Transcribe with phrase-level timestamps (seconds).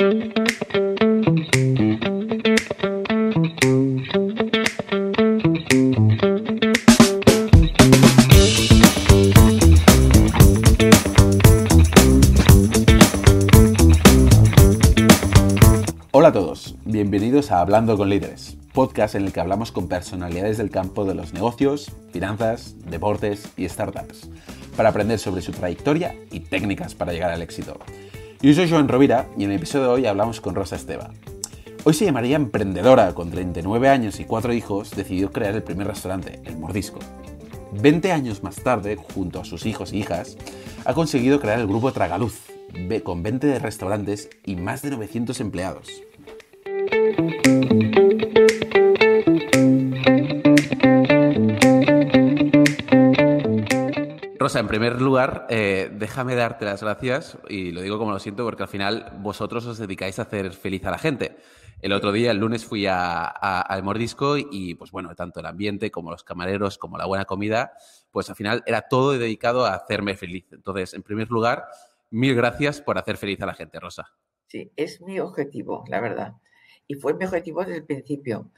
[0.00, 0.08] Hola
[16.28, 20.70] a todos, bienvenidos a Hablando con Líderes, podcast en el que hablamos con personalidades del
[20.70, 24.30] campo de los negocios, finanzas, deportes y startups,
[24.78, 27.78] para aprender sobre su trayectoria y técnicas para llegar al éxito.
[28.42, 31.10] Yo soy Joan Rovira y en el episodio de hoy hablamos con Rosa Esteba.
[31.84, 36.40] Hoy se llamaría emprendedora, con 39 años y 4 hijos, decidió crear el primer restaurante,
[36.46, 37.00] El Mordisco.
[37.72, 40.38] 20 años más tarde, junto a sus hijos y hijas,
[40.86, 42.40] ha conseguido crear el grupo Tragaluz,
[43.04, 45.88] con 20 restaurantes y más de 900 empleados.
[54.50, 58.42] Rosa, en primer lugar, eh, déjame darte las gracias y lo digo como lo siento
[58.42, 61.36] porque al final vosotros os dedicáis a hacer feliz a la gente.
[61.80, 66.10] El otro día, el lunes, fui al mordisco y, pues bueno, tanto el ambiente como
[66.10, 67.74] los camareros, como la buena comida,
[68.10, 70.46] pues al final era todo dedicado a hacerme feliz.
[70.50, 71.66] Entonces, en primer lugar,
[72.10, 74.12] mil gracias por hacer feliz a la gente, Rosa.
[74.48, 76.32] Sí, es mi objetivo, la verdad.
[76.88, 78.50] Y fue mi objetivo desde el principio,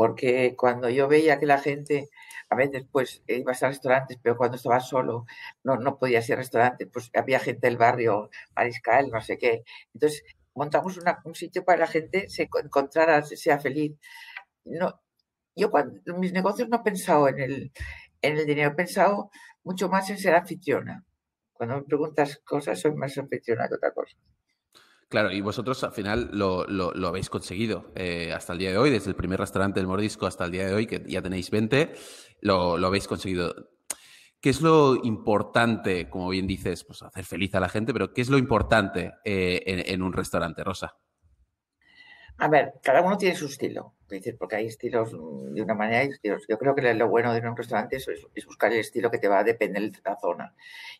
[0.00, 2.08] porque cuando yo veía que la gente,
[2.48, 5.26] a veces pues ibas a restaurantes, pero cuando estaba solo
[5.62, 9.62] no, no podía ir a restaurantes, pues había gente del barrio, mariscal, no sé qué.
[9.92, 13.92] Entonces montamos un sitio para que la gente se encontrara, sea feliz.
[14.64, 15.02] No,
[15.54, 17.72] yo cuando mis negocios no he pensado en el,
[18.22, 19.30] en el dinero, he pensado
[19.64, 21.04] mucho más en ser anfitriona.
[21.52, 24.16] Cuando me preguntas cosas, soy más anfitriona que otra cosa.
[25.10, 28.90] Claro, y vosotros al final lo, lo, habéis conseguido eh, hasta el día de hoy,
[28.90, 31.92] desde el primer restaurante del Mordisco hasta el día de hoy, que ya tenéis 20,
[32.42, 33.52] lo, lo habéis conseguido.
[34.40, 38.20] ¿Qué es lo importante, como bien dices, pues hacer feliz a la gente, pero qué
[38.20, 40.96] es lo importante eh, en, un restaurante, Rosa?
[42.38, 43.96] A ver, cada uno tiene su estilo,
[44.38, 46.44] porque hay estilos de una manera y estilos.
[46.48, 49.28] Yo creo que lo bueno de un restaurante es, es, buscar el estilo que te
[49.28, 50.54] va a depender de la zona.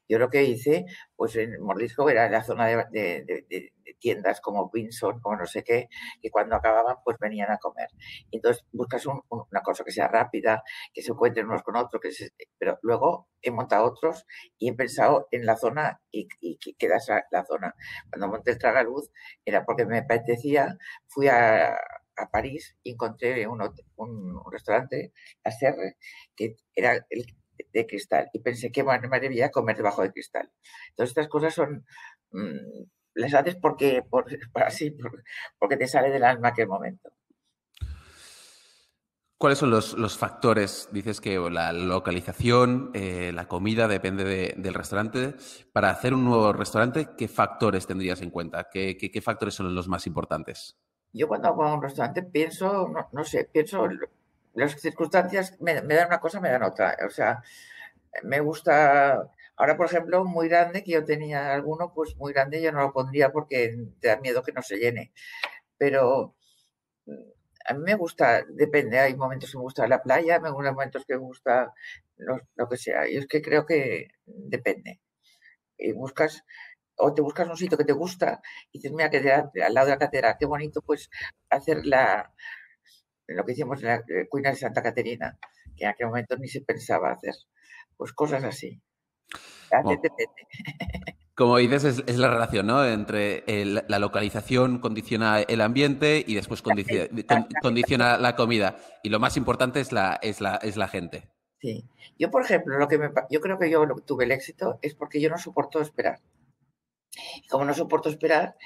[0.08, 0.86] Yo lo que hice,
[1.16, 5.88] pues en Mordisco era la zona de tiendas como Winson, como no sé qué,
[6.20, 7.88] que cuando acababan pues venían a comer.
[8.30, 12.10] entonces buscas una cosa que sea rápida, que se encuentren unos con otros, que
[12.58, 14.26] pero luego he montado otros
[14.58, 16.26] y he pensado en la zona y,
[16.58, 17.74] que quedas la zona.
[18.10, 19.10] Cuando monté el Tragaluz
[19.44, 20.76] era porque me apetecía,
[21.06, 21.76] fui a,
[22.28, 23.60] París y encontré un,
[24.50, 25.12] restaurante,
[25.44, 25.96] la Serre,
[26.36, 27.24] que era el
[27.72, 30.50] de cristal y pensé que bueno, maravilla comer debajo de cristal.
[30.90, 31.86] Entonces estas cosas son
[32.32, 34.02] mm, les haces porque,
[35.58, 37.10] porque te sale del alma aquel momento.
[39.40, 40.90] ¿Cuáles son los, factores?
[40.92, 45.34] Dices que la localización, eh, la comida depende del restaurante.
[45.72, 48.68] Para hacer un nuevo restaurante, ¿qué factores tendrías en cuenta?
[48.70, 50.76] ¿Qué, factores son los más importantes?
[51.12, 53.88] Yo cuando hago un restaurante pienso, no, sé, pienso,
[54.54, 56.96] las circunstancias me, dan una cosa, me dan otra.
[57.06, 57.42] O sea,
[58.22, 62.72] me gusta Ahora, por ejemplo, muy grande, que yo tenía alguno, pues muy grande yo
[62.72, 65.12] no lo pondría porque te da miedo que no se llene.
[65.78, 66.34] Pero
[67.06, 67.12] mm,
[67.66, 71.14] a mí me gusta, depende, hay momentos que me gusta la playa, hay momentos que
[71.14, 71.74] me gusta
[72.16, 73.08] lo, que sea.
[73.08, 75.00] Y es que creo que depende.
[75.78, 76.44] Y buscas,
[77.00, 78.40] o te buscas un sitio que te gusta
[78.72, 81.10] y dices, mira, que al lado de la catedral, qué bonito, pues
[81.48, 82.32] hacer la,
[83.26, 85.38] lo que hicimos en la eh, Cuina de Santa Caterina,
[85.76, 87.34] que en aquel momento ni se pensaba hacer.
[87.96, 88.80] Pues cosas así.
[91.34, 92.84] Como dices, es, la relación, ¿no?
[92.84, 98.76] Entre la localización condiciona el ambiente y después condiciona, la comida.
[99.02, 101.30] Y lo más importante es la, es la, es la gente.
[101.58, 101.88] Sí.
[102.18, 105.20] Yo, por ejemplo, lo que me, yo creo que yo tuve el éxito es porque
[105.20, 106.20] yo no soporto esperar.
[107.48, 108.56] Como no soporto esperar,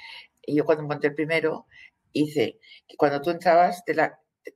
[0.47, 1.67] yo cuando monté el primero,
[2.11, 3.83] hice que cuando tú entrabas,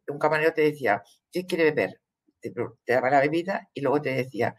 [0.07, 2.01] un camarero te decía, ¿qué quiere beber?
[2.41, 4.55] Te, te, daba la bebida y luego te decía,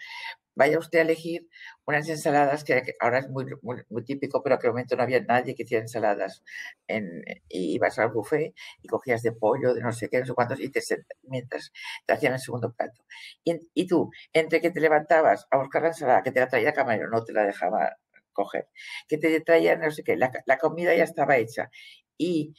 [0.54, 1.48] vaya usted a elegir
[1.86, 5.54] unas ensaladas que ahora es muy, muy, típico, pero que aquel momento no había nadie
[5.54, 6.42] que hiciera ensaladas.
[6.86, 10.34] En, y ibas al buffet y cogías de pollo, de no sé qué, no sé
[10.34, 10.80] cuántos, y te
[11.22, 11.72] mientras
[12.06, 13.04] te hacían el segundo plato.
[13.44, 16.72] Y, y, tú, entre que te levantabas a buscar la ensalada, que te la traía
[16.74, 17.96] camarero, no te la dejaba
[18.32, 18.68] coger,
[19.08, 21.70] que te traía no sé qué, la, la comida ya estaba hecha.
[22.16, 22.54] Y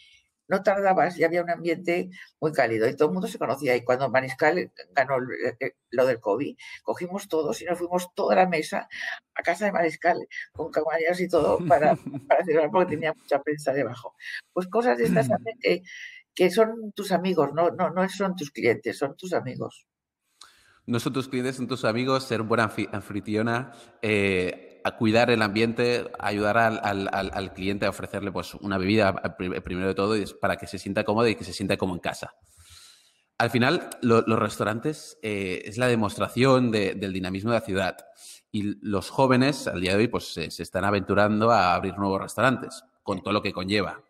[0.51, 2.09] no tardabas y había un ambiente
[2.41, 3.73] muy cálido y todo el mundo se conocía.
[3.73, 5.15] Y cuando Mariscal ganó
[5.91, 8.89] lo del COVID, cogimos todos y nos fuimos toda la mesa
[9.33, 11.95] a casa de Mariscal con camareros y todo para,
[12.27, 14.13] para celebrar porque tenía mucha prensa debajo.
[14.51, 15.29] Pues cosas de estas
[15.62, 15.83] que,
[16.35, 19.88] que son tus amigos, no, no, no son tus clientes, son tus amigos.
[20.85, 23.71] No son tus clientes, son tus amigos, ser buena anfitriona.
[24.01, 29.95] Eh, a cuidar el ambiente, ayudar al, cliente a ofrecerle pues, una bebida primero de
[29.95, 32.33] todo para que se sienta cómodo y que se sienta como en casa.
[33.38, 37.98] Al final, los restaurantes eh, es la demostración del dinamismo de la ciudad
[38.51, 42.84] y los jóvenes al día de hoy pues, se, están aventurando a abrir nuevos restaurantes
[43.01, 44.04] con todo lo que conlleva.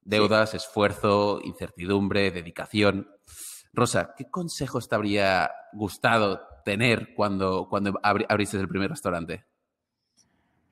[0.00, 3.10] Deudas, esfuerzo, incertidumbre, dedicación.
[3.72, 9.44] Rosa, ¿qué consejos te habría gustado tener cuando, cuando abriste el primer restaurante?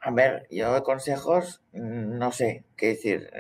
[0.00, 3.30] A ver, yo de consejos, no sé qué decir.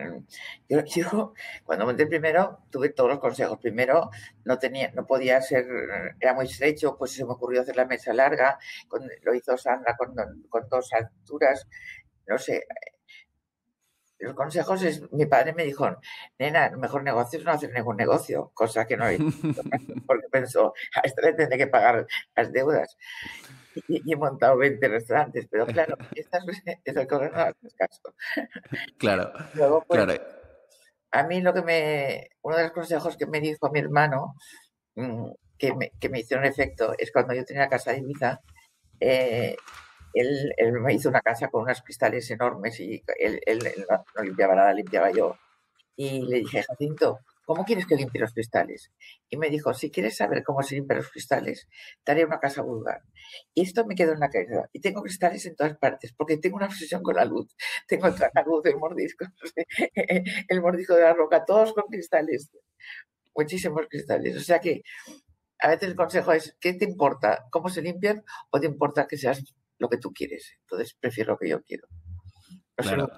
[0.68, 1.34] Yo, yo,
[1.64, 3.58] cuando monté primero, tuve todos los consejos.
[3.60, 4.10] Primero,
[4.44, 5.66] no tenía, no podía ser,
[6.20, 8.58] era muy estrecho, pues se me ocurrió hacer la mesa larga,
[9.22, 10.14] lo hizo Sandra con,
[10.48, 11.68] con dos alturas,
[12.26, 12.64] no sé,
[14.18, 15.88] los consejos es, mi padre me dijo,
[16.38, 19.16] nena, el mejor negocio es no hacer ningún negocio, cosa que no he
[20.06, 22.96] porque pensó, a este le tendré que pagar las deudas.
[23.88, 26.38] Y, he montado 20 restaurantes, pero claro, esta
[26.84, 28.14] es, el que no haces caso.
[28.98, 29.32] Claro,
[29.86, 30.14] pues, claro.
[31.10, 34.34] A mí lo que me, uno de los consejos que me dijo mi hermano,
[34.96, 38.40] mm, que me, que me hicieron efecto, es cuando yo tenía la casa de Ibiza,
[39.00, 39.56] eh,
[40.14, 43.40] él, me hizo una casa con unos cristales enormes y él,
[43.88, 45.36] no, limpiaba nada, limpiaba yo.
[45.96, 48.92] Y le dije, Jacinto, ¿cómo quieres que limpie los cristales?
[49.30, 51.66] Y me dijo, si quieres saber cómo se limpian los cristales,
[52.04, 53.00] te haré una casa vulgar.
[53.54, 54.68] Y esto me quedó en la cabeza.
[54.74, 57.56] Y tengo cristales en todas partes, porque tengo una obsesión con la luz.
[57.88, 58.14] Tengo el
[58.44, 59.24] luz, el mordisco,
[60.48, 62.50] el mordisco de la roca, todos con cristales.
[63.34, 64.36] Muchísimos cristales.
[64.36, 64.82] O sea que
[65.58, 67.46] a veces el consejo es, ¿qué te importa?
[67.50, 68.24] ¿Cómo se limpian?
[68.50, 69.42] ¿O te importa que seas
[69.78, 70.58] lo que tú quieres.
[70.62, 71.88] Entonces prefiero lo que yo quiero.
[72.76, 73.10] claro.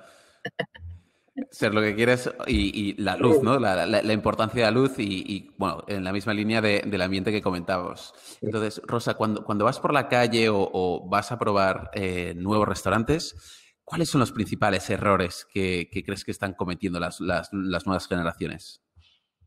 [1.50, 3.58] Ser lo que quieres y, la luz, ¿no?
[3.58, 8.12] La, importancia de la luz y, bueno, en la misma línea del ambiente que comentábamos.
[8.40, 13.36] Entonces, Rosa, cuando, cuando vas por la calle o, vas a probar eh, nuevos restaurantes,
[13.84, 18.82] ¿cuáles son los principales errores que, crees que están cometiendo las, nuevas generaciones?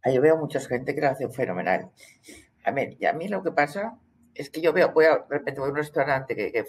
[0.03, 1.91] Ah, yo veo mucha gente que lo hace fenomenal.
[2.65, 3.99] A ver, y a mí lo que pasa
[4.35, 6.65] es que yo veo, voy a, de repente voy a un restaurante que, que,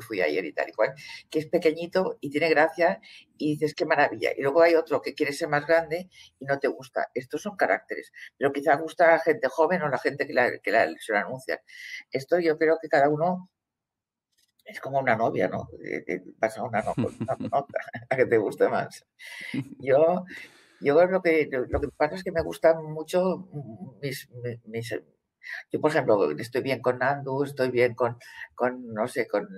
[0.00, 0.94] fui ayer y tal y cual,
[1.30, 3.00] que es pequeñito y tiene gracia
[3.36, 4.30] y dices qué maravilla.
[4.36, 6.08] Y luego hay otro que quiere ser más grande
[6.38, 7.10] y no te gusta.
[7.14, 10.58] Estos son caracteres, pero quizás gusta a la gente joven o la gente que, la,
[10.58, 11.62] que la, se lo anuncia.
[12.10, 13.50] Esto yo creo que cada uno
[14.64, 15.68] es como una novia, ¿no?
[16.38, 17.80] Pasa una, una nota
[18.10, 19.06] a que te guste más.
[19.78, 20.24] Yo,
[20.80, 23.48] yo lo que, lo que pasa es que me gustan mucho
[24.02, 24.28] mis,
[24.64, 24.94] mis
[25.70, 28.16] yo, por ejemplo, estoy bien con Nandu, estoy bien con,
[28.54, 29.48] con no sé, con,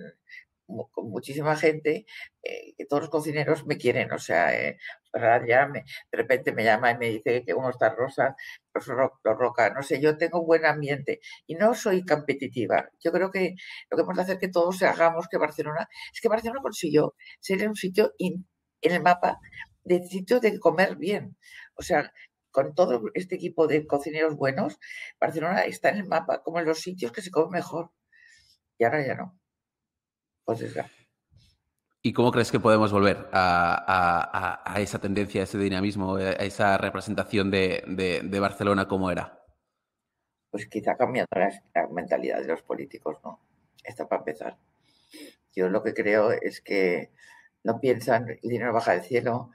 [0.96, 2.06] muchísima gente,
[2.42, 4.78] eh, todos los cocineros me quieren, o sea, eh,
[5.48, 5.80] ya me,
[6.12, 8.36] de repente me llama y me dice que uno está rosa,
[8.74, 12.88] los, los roca, no sé, yo tengo buen ambiente y no soy competitiva.
[13.02, 13.54] Yo creo que
[13.90, 17.68] lo que hemos de hacer que todos hagamos que Barcelona, es que Barcelona consiguió ser
[17.68, 18.46] un sitio en
[18.82, 19.38] el mapa
[19.84, 21.36] de sitio de comer bien.
[21.74, 22.12] O sea,
[22.50, 24.78] con todo este equipo de cocineros buenos,
[25.20, 27.90] Barcelona está en el mapa como en los sitios que se comen mejor.
[28.78, 29.38] Y ahora ya no.
[30.44, 30.74] Pues es
[32.02, 37.50] ¿Y cómo crees que podemos volver a, esa tendencia, a ese dinamismo, a esa representación
[37.50, 39.38] de, Barcelona como era?
[40.50, 43.40] Pues quizá cambiando la, la, mentalidad de los políticos, ¿no?
[43.84, 44.58] Esto para empezar.
[45.54, 47.12] Yo lo que creo es que
[47.64, 49.50] no piensan el dinero baja del cielo,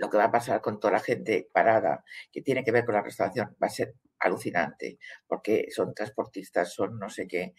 [0.00, 2.94] lo que va a pasar con toda la gente parada que tiene que ver con
[2.94, 7.54] la restauración va a ser alucinante, porque son transportistas, son no sé qué.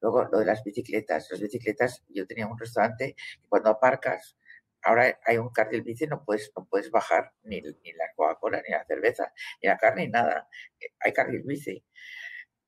[0.00, 1.28] Luego, lo de las bicicletas.
[1.30, 4.36] Las bicicletas, yo tenía un restaurante que cuando aparcas,
[4.82, 8.72] ahora hay un carril bici, no puedes, no puedes bajar ni, ni la Coca-Cola, ni
[8.74, 10.48] la cerveza, ni la carne, ni nada.
[10.80, 11.82] Eh, hay carril bici.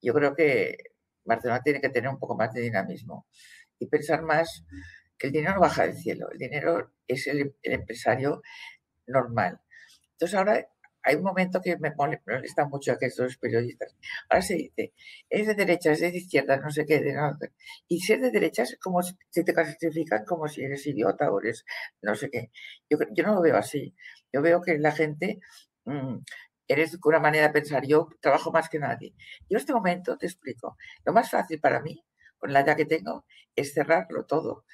[0.01, 0.77] Yo creo que
[1.23, 3.27] Barcelona tiene que tener un poco más de dinamismo
[3.79, 4.63] y pensar más
[5.17, 8.41] que el dinero no baja del cielo, el dinero es el, empresario
[9.07, 9.61] normal.
[10.11, 10.67] Entonces ahora
[11.03, 13.95] hay un momento que me molesta mucho a que estos periodistas.
[14.27, 14.93] Ahora se dice,
[15.29, 16.99] es de derecha, es de izquierda, no sé qué.
[16.99, 17.15] De
[17.87, 21.63] Y ser de derecha es como si te clasifican como si eres idiota o eres
[22.01, 22.51] no sé qué.
[22.89, 23.95] Yo, yo no lo veo así.
[24.33, 25.39] Yo veo que la gente,
[25.85, 26.17] mm,
[26.67, 29.13] eres una manera de pensar, yo trabajo más que nadie.
[29.41, 32.03] Yo en este momento te explico, lo más fácil para mí,
[32.37, 34.65] con la edad que tengo, es cerrarlo todo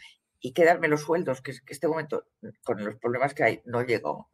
[0.42, 2.26] y quedarme los sueldos, que, que este momento,
[2.64, 4.30] con los problemas que hay, no llego,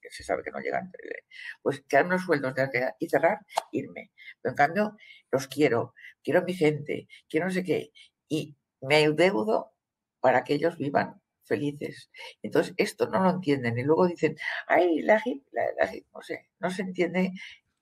[0.00, 1.24] que se sabe que no llegan, eh,
[1.62, 3.40] pues quedarme los sueldos de y cerrar,
[3.72, 4.12] irme.
[4.40, 4.96] Pero en cambio,
[5.30, 7.92] los quiero, quiero a mi gente, quiero no sé qué,
[8.28, 9.72] y me deudo
[10.20, 12.10] para que ellos vivan felices.
[12.42, 14.36] Entonces, esto no lo entienden y luego dicen,
[14.66, 17.32] ay, la, la, la no sé, no se entiende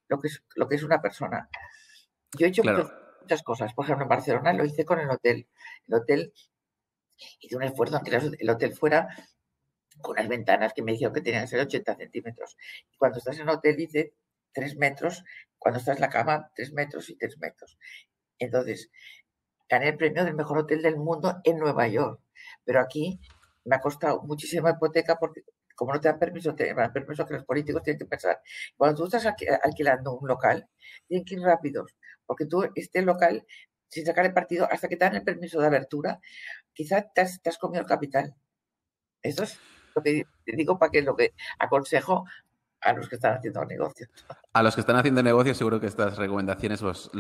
[0.09, 1.49] lo que es, lo que es una persona.
[2.39, 2.63] Yo he hecho
[3.21, 5.49] muchas cosas, por ejemplo, en Barcelona lo hice con el hotel.
[5.89, 6.33] El hotel
[7.41, 9.09] hice un esfuerzo en que el hotel fuera
[10.01, 12.57] con unas ventanas que me dijeron que tenían que ser 80 centímetros.
[12.91, 14.15] Y cuando estás en el hotel dice
[14.53, 15.25] 3 metros,
[15.59, 17.79] cuando estás en la cama 3 metros y 3 metros.
[18.39, 18.91] Entonces,
[19.69, 22.21] gané el premio del mejor hotel del mundo en Nueva York.
[22.65, 23.21] Pero aquí
[23.65, 25.43] me ha costado muchísima hipoteca porque
[25.77, 28.41] como no te dan permiso, te dan permiso que los políticos tienen que pensar.
[28.77, 29.27] Cuando tú estás
[29.63, 30.69] alquilando un local,
[31.07, 31.95] tienen que ir rápidos,
[32.25, 33.47] porque tú este local,
[33.89, 36.19] sin sacar el partido, hasta que te dan el permiso de abertura,
[36.77, 38.35] quizás te has, te comido el capital.
[39.23, 39.59] Eso es
[39.95, 42.25] lo que digo para que lo que aconsejo
[42.83, 44.09] a los que están haciendo negocios.
[44.53, 47.11] A los que están haciendo negocios, seguro que estas recomendaciones pues,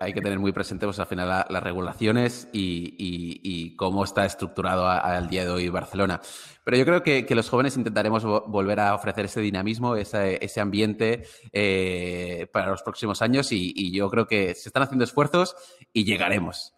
[0.00, 5.28] hay que tener muy presente, pues al final las regulaciones y, cómo está estructurado al
[5.28, 6.20] día de hoy Barcelona.
[6.64, 11.24] Pero yo creo que, los jóvenes intentaremos volver a ofrecer ese dinamismo, ese, ese ambiente
[11.52, 15.56] eh, para los próximos años y yo creo que se están haciendo esfuerzos
[15.92, 16.75] y llegaremos.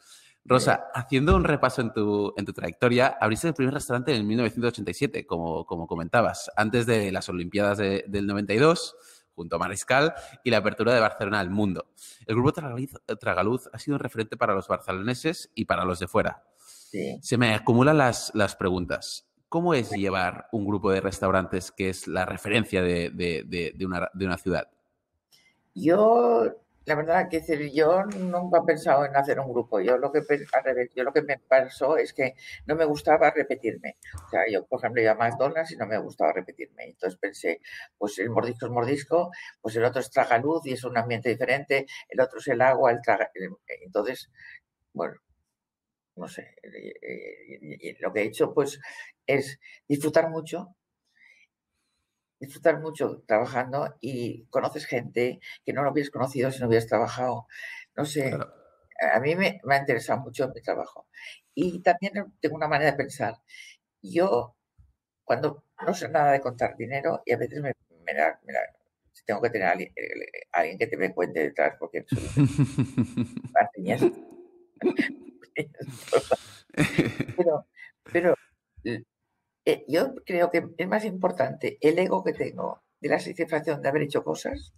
[0.49, 5.27] Rosa, haciendo un repaso en tu, en tu trayectoria, abriste el primer restaurante en 1987,
[5.27, 8.97] como, como comentabas, antes de las Olimpiadas del 92,
[9.35, 11.91] junto a Mariscal, y la apertura de Barcelona al mundo.
[12.27, 16.43] El grupo Tragaluz, ha sido un referente para los barceloneses y para los de fuera.
[17.21, 19.29] Se me acumulan las, las preguntas.
[19.51, 24.25] ¿Cómo es llevar un grupo de restaurantes que es la referencia de, de, una, de
[24.25, 24.69] una ciudad?
[25.75, 26.55] Yo
[26.89, 29.81] la verdad que decir, yo nunca he pensado en hacer un grupo.
[29.81, 32.35] Yo lo que al revés, yo lo que me pasó es que
[32.67, 33.99] no me gustaba repetirme.
[34.27, 36.87] O sea, yo, por ejemplo, iba a McDonald's y no me gustaba repetirme.
[36.87, 37.61] Entonces pensé,
[37.99, 39.31] pues el mordisco es mordisco,
[39.61, 42.91] pues el otro es tragaluz y es un ambiente diferente, el otro es el agua,
[42.91, 43.31] el traga.
[43.85, 44.31] Entonces,
[44.95, 45.17] bueno,
[46.17, 46.55] no sé.
[48.01, 48.81] lo que he hecho, pues,
[49.27, 50.75] es disfrutar mucho
[52.41, 57.47] disfrutar mucho trabajando y conoces gente que no lo hubieras conocido si no hubieras trabajado.
[57.97, 61.09] No sé, a mí me, ha interesado mucho mi trabajo.
[61.55, 63.37] Y también tengo una manera de pensar.
[64.03, 64.57] Yo,
[65.25, 67.73] cuando no sé nada de contar dinero, y a veces me,
[68.05, 68.41] me, da,
[69.27, 72.07] tengo que tener a alguien, eh, alguien, que te me cuente detrás, porque
[77.37, 77.67] pero,
[78.13, 78.35] pero
[79.69, 83.91] eh, yo creo que es más importante el ego que tengo de la satisfacción de
[83.91, 84.73] haber hecho cosas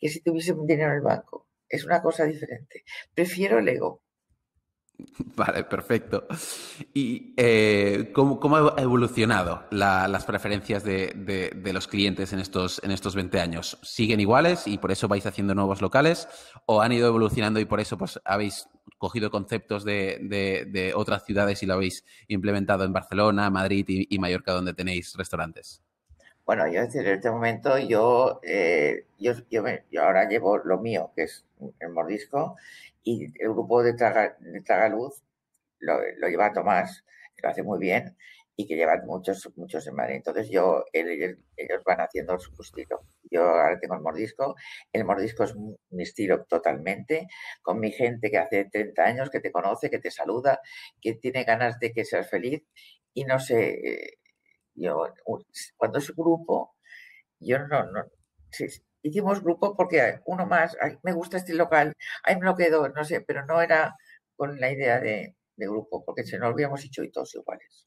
[0.00, 1.46] que si tuviese un dinero en el banco.
[1.68, 2.82] Es una cosa diferente.
[3.14, 4.02] Prefiero el ego.
[5.36, 6.26] Vale, perfecto.
[6.94, 13.40] ¿Y eh, ¿cómo, ha evolucionado las preferencias de, los clientes en estos, en estos 20
[13.40, 13.78] años?
[13.82, 16.28] ¿Siguen iguales y por eso vais haciendo nuevos locales?
[16.66, 18.68] ¿O han ido evolucionando y por eso pues, habéis
[18.98, 24.74] cogido conceptos de, otras ciudades y lo habéis implementado en Barcelona, Madrid y, Mallorca, donde
[24.74, 25.82] tenéis restaurantes?
[26.44, 29.62] Bueno, yo en este momento yo, eh, yo, yo,
[30.02, 31.44] ahora llevo lo mío, que es
[31.78, 32.56] el mordisco,
[33.02, 35.22] y el grupo de, Traga, Tragaluz
[35.78, 37.04] lo, lo, lleva Tomás,
[37.34, 38.16] que lo hace muy bien,
[38.56, 40.16] y que llevan muchos, muchos en Madrid.
[40.16, 41.36] Entonces yo, ellos,
[41.84, 43.00] van haciendo su estilo.
[43.30, 44.54] Yo ahora tengo el mordisco.
[44.92, 45.54] El mordisco es
[45.90, 47.28] mi estilo totalmente,
[47.62, 50.60] con mi gente que hace 30 años, que te conoce, que te saluda,
[51.00, 52.62] que tiene ganas de que seas feliz.
[53.14, 54.18] Y no sé,
[54.74, 55.06] yo,
[55.76, 56.76] cuando es grupo,
[57.40, 58.04] yo no, no,
[59.02, 61.94] hicimos grupo porque uno más, me gusta este local,
[62.24, 63.96] ahí me lo quedo, no sé, pero no era
[64.36, 67.86] con la idea de, de grupo, porque si no lo habíamos hecho y todos iguales.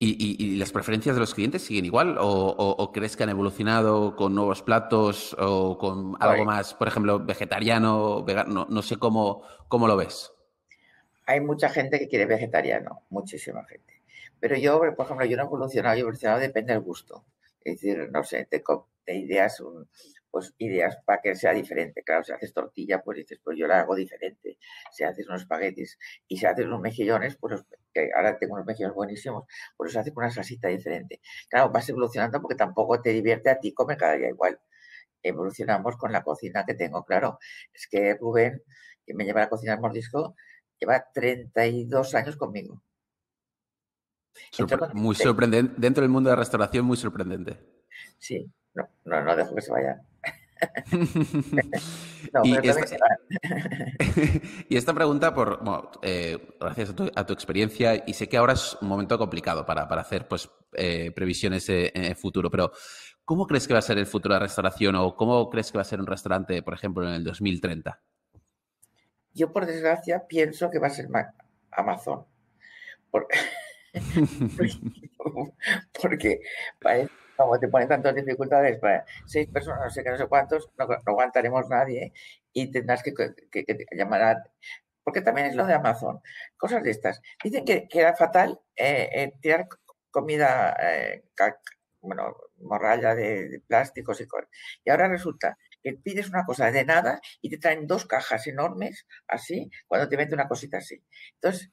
[0.00, 2.16] ¿Y, las preferencias de los clientes siguen igual?
[2.20, 8.22] ¿O, crees que han evolucionado con nuevos platos o con algo más, por ejemplo, vegetariano,
[8.22, 8.66] vegano?
[8.70, 10.32] No, sé cómo, cómo lo ves.
[11.26, 14.02] Hay mucha gente que quiere vegetariano, muchísima gente.
[14.38, 17.24] Pero yo, por ejemplo, yo no he evolucionado, yo he evolucionado depende del gusto.
[17.64, 18.62] Es decir, no sé, te,
[19.04, 19.88] te ideas un,
[20.38, 22.04] pues ideas para que sea diferente.
[22.04, 24.56] Claro, si haces tortilla, pues dices, pues yo la hago diferente.
[24.92, 27.60] Si haces unos espaguetis y si haces unos mejillones, pues
[27.92, 31.20] que ahora tengo unos mejillones buenísimos, pues los haces con una salsita diferente.
[31.50, 34.60] Claro, vas evolucionando porque tampoco te divierte a ti comer cada día igual.
[35.24, 37.40] Evolucionamos con la cocina que tengo, claro.
[37.74, 38.62] Es que Rubén,
[39.04, 40.36] que me lleva a cocinar mordisco,
[40.78, 42.80] lleva 32 años conmigo.
[44.94, 45.74] muy sorprendente.
[45.78, 47.58] Dentro del mundo de la restauración, muy sorprendente.
[48.18, 49.72] Sí, no, no, no dejo que se
[52.32, 52.54] vayan.
[54.68, 55.60] y, esta, pregunta, por
[56.02, 60.28] eh, gracias a tu, experiencia, y sé que ahora es un momento complicado para, hacer
[60.28, 62.72] pues, eh, previsiones en el futuro, pero
[63.24, 65.78] ¿cómo crees que va a ser el futuro de la restauración o cómo crees que
[65.78, 68.00] va a ser un restaurante, por ejemplo, en el 2030?
[69.34, 71.08] Yo, por desgracia, pienso que va a ser
[71.70, 72.24] Amazon.
[76.00, 76.40] porque
[76.80, 80.70] parece como te ponen tantas dificultades para seis personas, no sé qué, no sé cuántos,
[80.76, 82.12] no, aguantaremos nadie
[82.52, 83.12] y tendrás que,
[83.92, 84.44] llamar a
[85.04, 86.20] porque también es lo de Amazon,
[86.58, 87.22] cosas de estas.
[87.42, 89.66] Dicen que, era fatal eh, eh, tirar
[90.10, 91.24] comida, eh,
[92.02, 94.50] bueno, morralla de, plásticos y cosas.
[94.84, 99.06] Y ahora resulta que pides una cosa de nada y te traen dos cajas enormes,
[99.28, 101.02] así, cuando te mete una cosita así.
[101.34, 101.70] Entonces,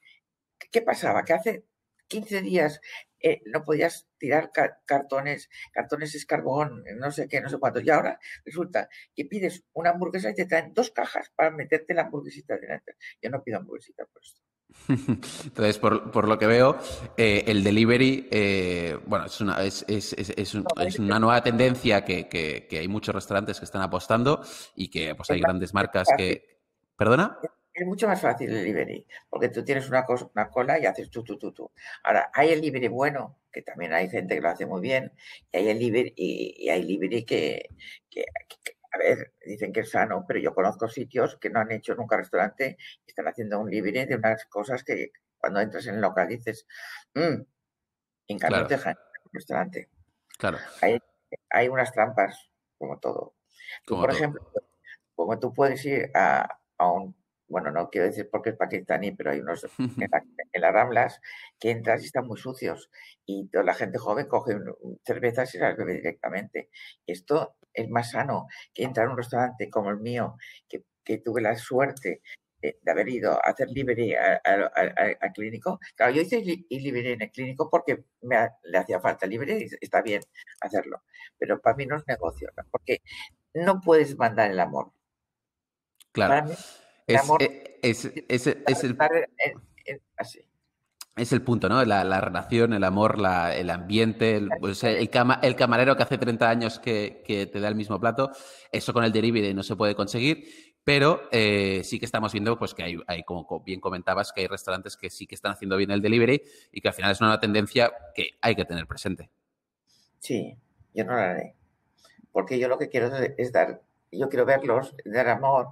[0.70, 1.24] ¿qué pasaba?
[1.24, 1.64] Que hace
[2.08, 2.80] 15 días
[3.18, 4.52] eh, no podías tirar
[4.84, 7.84] cartones, cartones es carbón, no sé qué, no sé cuántos.
[7.84, 12.02] Y ahora resulta que pides una hamburguesa y te traen dos cajas para meterte la
[12.02, 12.94] hamburguesita dentro.
[13.20, 14.40] Yo no pido hamburguesita por esto.
[15.44, 16.78] Entonces, por, lo que veo,
[17.16, 20.54] eh, el delivery, eh, bueno, es una, es, es, es,
[20.98, 24.42] una nueva tendencia que, que, hay muchos restaurantes que están apostando
[24.74, 26.56] y que pues hay grandes marcas que...
[26.96, 27.38] ¿Perdona?
[27.76, 31.10] Es mucho más fácil el delivery, porque tú tienes una, cosa, una cola y haces
[31.10, 31.70] tú, tú, tú, tú.
[32.04, 35.12] Ahora, hay el delivery bueno, que también hay gente que lo hace muy bien,
[35.52, 37.68] y hay el delivery, y, hay delivery que,
[38.08, 38.24] que,
[38.92, 42.16] a ver, dicen que es sano, pero yo conozco sitios que no han hecho nunca
[42.16, 46.28] restaurante y están haciendo un delivery de unas cosas que cuando entras en el local
[46.28, 46.66] dices,
[47.12, 47.42] mmm,
[48.28, 49.90] en cambio te dejan un restaurante.
[50.38, 50.58] Claro.
[50.80, 50.98] Hay,
[51.50, 53.34] hay unas trampas, como todo.
[53.86, 54.40] por ejemplo,
[55.14, 57.14] como tú puedes ir a, a un
[57.48, 61.20] bueno, no quiero decir porque es pakistaní, pero hay unos en, las Ramblas
[61.58, 62.90] que entras y están muy sucios
[63.24, 64.56] y toda la gente joven coge
[65.04, 66.70] cervezas y las bebe directamente.
[67.06, 70.36] Esto es más sano que entrar a un restaurante como el mío,
[70.68, 70.84] que,
[71.24, 72.20] tuve la suerte
[72.60, 75.78] de, haber ido a hacer libre al clínico.
[75.94, 80.02] Claro, yo hice libre en el clínico porque me le hacía falta libre y está
[80.02, 80.20] bien
[80.60, 81.02] hacerlo.
[81.38, 83.02] Pero para mí no es negocio, porque
[83.54, 84.92] no puedes mandar el amor.
[86.12, 86.56] Claro.
[87.06, 88.98] Es, eh, es, es, es, el,
[91.16, 91.84] es el punto, ¿no?
[91.84, 96.78] La, relación, el amor, la, el ambiente, el, pues, el, camarero que hace 30 años
[96.78, 98.32] que, que, te da el mismo plato,
[98.72, 102.74] eso con el delivery no se puede conseguir, pero eh, sí que estamos viendo pues
[102.74, 105.90] que hay, hay, como bien comentabas, que hay restaurantes que sí que están haciendo bien
[105.90, 109.30] el delivery y que al final es una tendencia que hay que tener presente.
[110.18, 110.56] Sí,
[110.92, 111.54] yo no la haré,
[112.30, 115.68] porque yo lo que quiero es dar, yo quiero verlos, dar amor,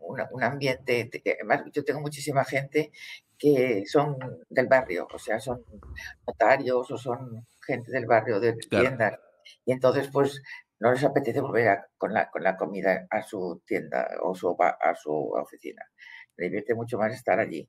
[0.00, 2.90] un, ambiente, además yo tengo muchísima gente
[3.38, 4.16] que son
[4.48, 5.64] del barrio, o sea, son
[6.26, 9.18] notarios o son gente del barrio de tiendas.
[9.64, 10.42] Y entonces, pues,
[10.78, 14.94] no les apetece volver con, la, con la comida a su tienda o su, a
[14.94, 15.82] su oficina.
[16.36, 17.68] Le divierte mucho más estar allí.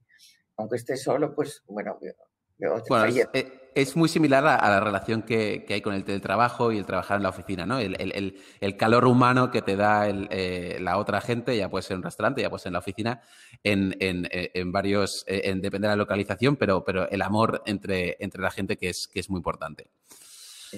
[0.57, 1.97] Aunque esté solo, pues, bueno,
[2.87, 6.85] bueno, eh, es, muy similar a, la relación que, hay con el teletrabajo y el
[6.85, 7.79] trabajar en la oficina, ¿no?
[7.79, 12.03] El, calor humano que te da eh, la otra gente, ya puede ser en un
[12.03, 13.21] restaurante, ya puede ser en la oficina,
[13.63, 18.51] en, eh, varios, en depende de la localización, pero, pero el amor entre, entre la
[18.51, 19.87] gente que es, que es muy importante.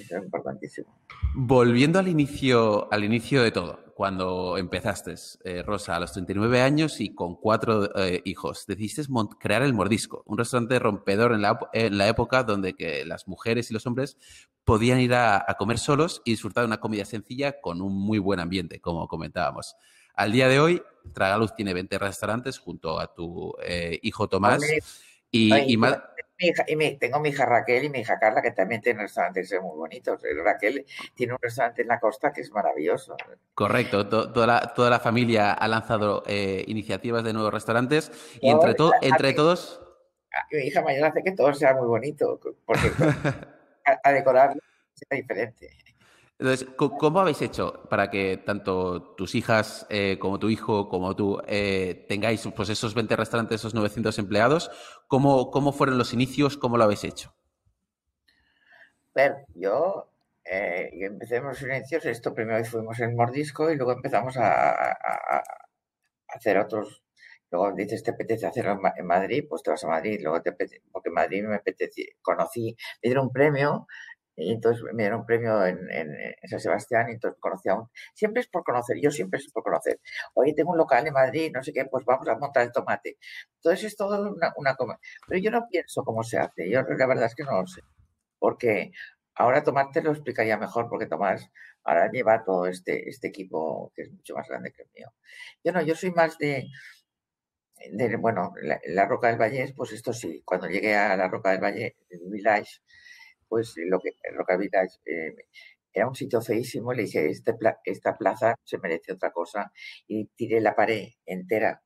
[0.00, 0.98] Es importantísimo.
[1.34, 7.00] Volviendo al inicio, al inicio de todo, cuando empezaste, eh, Rosa, a los 39 años
[7.00, 9.02] y con cuatro eh, hijos, decidiste
[9.38, 13.70] crear El Mordisco, un restaurante rompedor en la, en la época donde que las mujeres
[13.70, 14.16] y los hombres
[14.64, 18.40] podían ir a, comer solos y disfrutar de una comida sencilla con un muy buen
[18.40, 19.76] ambiente, como comentábamos.
[20.14, 24.62] Al día de hoy, Tragaluz tiene 20 restaurantes junto a tu eh, hijo Tomás.
[25.30, 25.76] Y, y,
[26.38, 30.20] y tengo mi hija Raquel y mi hija Carla, que también tienen restaurantes muy bonitos.
[30.42, 33.16] Raquel tiene un restaurante en la costa que es maravilloso.
[33.54, 38.74] Correcto, toda, la, toda la familia ha lanzado eh, iniciativas de nuevos restaurantes y entre,
[39.02, 39.80] entre todos...
[40.50, 42.90] Mi hija mayor hace que todo sea muy bonito, porque
[44.02, 44.60] a, decorarlo
[44.94, 45.70] sea diferente.
[46.38, 51.40] Entonces, ¿cómo habéis hecho para que tanto tus hijas eh, como tu hijo como tú
[51.46, 54.70] eh, tengáis pues, esos 20 restaurantes, esos 900 empleados?
[55.06, 56.56] ¿Cómo, ¿Cómo fueron los inicios?
[56.56, 57.32] ¿Cómo lo habéis hecho?
[59.14, 60.08] A ver, yo
[60.44, 64.96] eh, empecé los inicios, esto primero fuimos en Mordisco y luego empezamos a,
[66.28, 67.04] hacer otros.
[67.50, 70.18] Luego dices, te apetece hacerlo en Madrid, pues te vas a Madrid.
[70.20, 73.86] Luego te apetece, porque en Madrid me apetece, conocí, me dieron un premio
[74.36, 75.78] y entonces me dieron un premio en,
[76.44, 77.88] San Sebastián y entonces conocí a un...
[78.14, 80.00] Siempre es por conocer, yo siempre es por conocer.
[80.34, 83.18] Oye, tengo un local en Madrid, no sé qué, pues vamos a montar el tomate.
[83.56, 84.76] Entonces es todo una, una...
[85.28, 87.82] Pero yo no pienso cómo se hace, yo la verdad es que no lo sé.
[88.38, 88.92] Porque
[89.36, 91.50] ahora Tomás lo explicaría mejor, porque Tomás
[91.84, 95.12] ahora lleva todo este, este equipo que es mucho más grande que el mío.
[95.62, 96.66] Yo no, yo soy más de...
[97.92, 101.62] de bueno, la, Roca del Valle, pues esto sí, cuando llegué a la Roca del
[101.62, 102.80] Valle, el Village,
[103.54, 105.46] pues lo que Rocavilla eh,
[105.92, 109.72] era un sitio feísimo, le dije, este esta plaza se merece otra cosa
[110.08, 111.80] y tiré la pared entera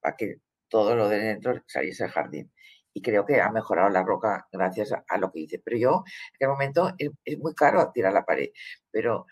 [0.00, 2.52] para que todo lo de dentro saliese al jardín.
[2.92, 5.60] Y creo que ha mejorado la roca gracias a, lo que hice.
[5.64, 8.48] Pero yo, en aquel momento, es, muy caro tirar la pared,
[8.90, 9.26] pero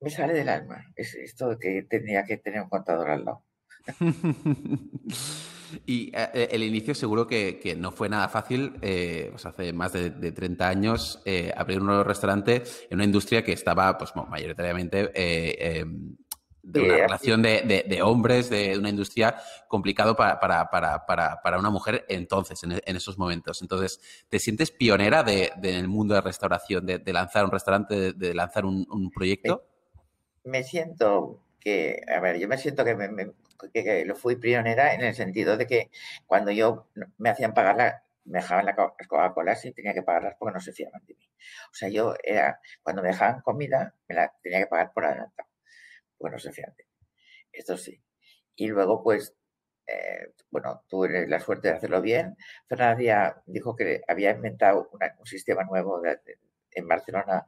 [0.00, 0.82] me sale del alma.
[0.96, 3.44] Es esto que tenía que tener un contador al lado.
[5.86, 10.10] y eh, el inicio seguro que, no fue nada fácil, eh, pues hace más de,
[10.10, 16.16] 30 años, eh, abrir un nuevo restaurante en una industria que estaba pues, mayoritariamente em,
[16.62, 19.36] de una relación de, hombres, de una industria
[19.68, 23.62] complicado para, para, una mujer entonces, en, esos momentos.
[23.62, 28.66] Entonces, ¿te sientes pionera de, el mundo de restauración, de, lanzar un restaurante, de, lanzar
[28.66, 29.64] un, proyecto?
[30.44, 33.08] Me, siento que, a ver, yo me siento que, me,
[34.04, 35.90] lo fui pionera en el sentido de que
[36.26, 40.54] cuando yo me hacían pagar la, me dejaban las Coca-Cola y tenía que pagarlas porque
[40.54, 41.28] no se fiaban de mí.
[41.70, 45.48] O sea, yo era, cuando me dejaban comida, me la tenía que pagar por adelantado
[46.18, 46.86] bueno, se fíjate.
[47.52, 48.00] Esto sí.
[48.56, 49.34] Y luego, pues,
[49.86, 52.36] eh, bueno, tuve la suerte de hacerlo bien.
[52.68, 56.02] Fernanda dijo que había inventado un sistema nuevo
[56.72, 57.44] en Barcelona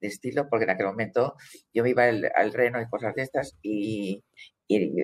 [0.00, 1.36] de estilo, porque en aquel momento
[1.72, 4.24] yo me iba al Reno y cosas de estas y,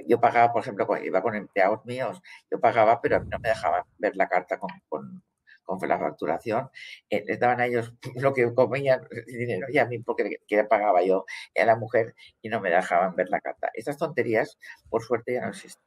[0.07, 4.17] yo pagaba, por ejemplo, iba con empleados míos, yo pagaba, pero no me dejaban ver
[4.17, 6.71] la carta con, con la facturación,
[7.11, 11.03] eh, les daban a ellos lo que comían dinero y a mí porque que pagaba
[11.03, 11.27] yo
[11.57, 13.71] a la mujer y no me dejaban ver la carta.
[13.75, 15.85] Estas tonterías, por suerte, ya no existen.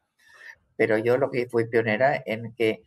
[0.78, 2.84] Pero yo lo que fui pionera en que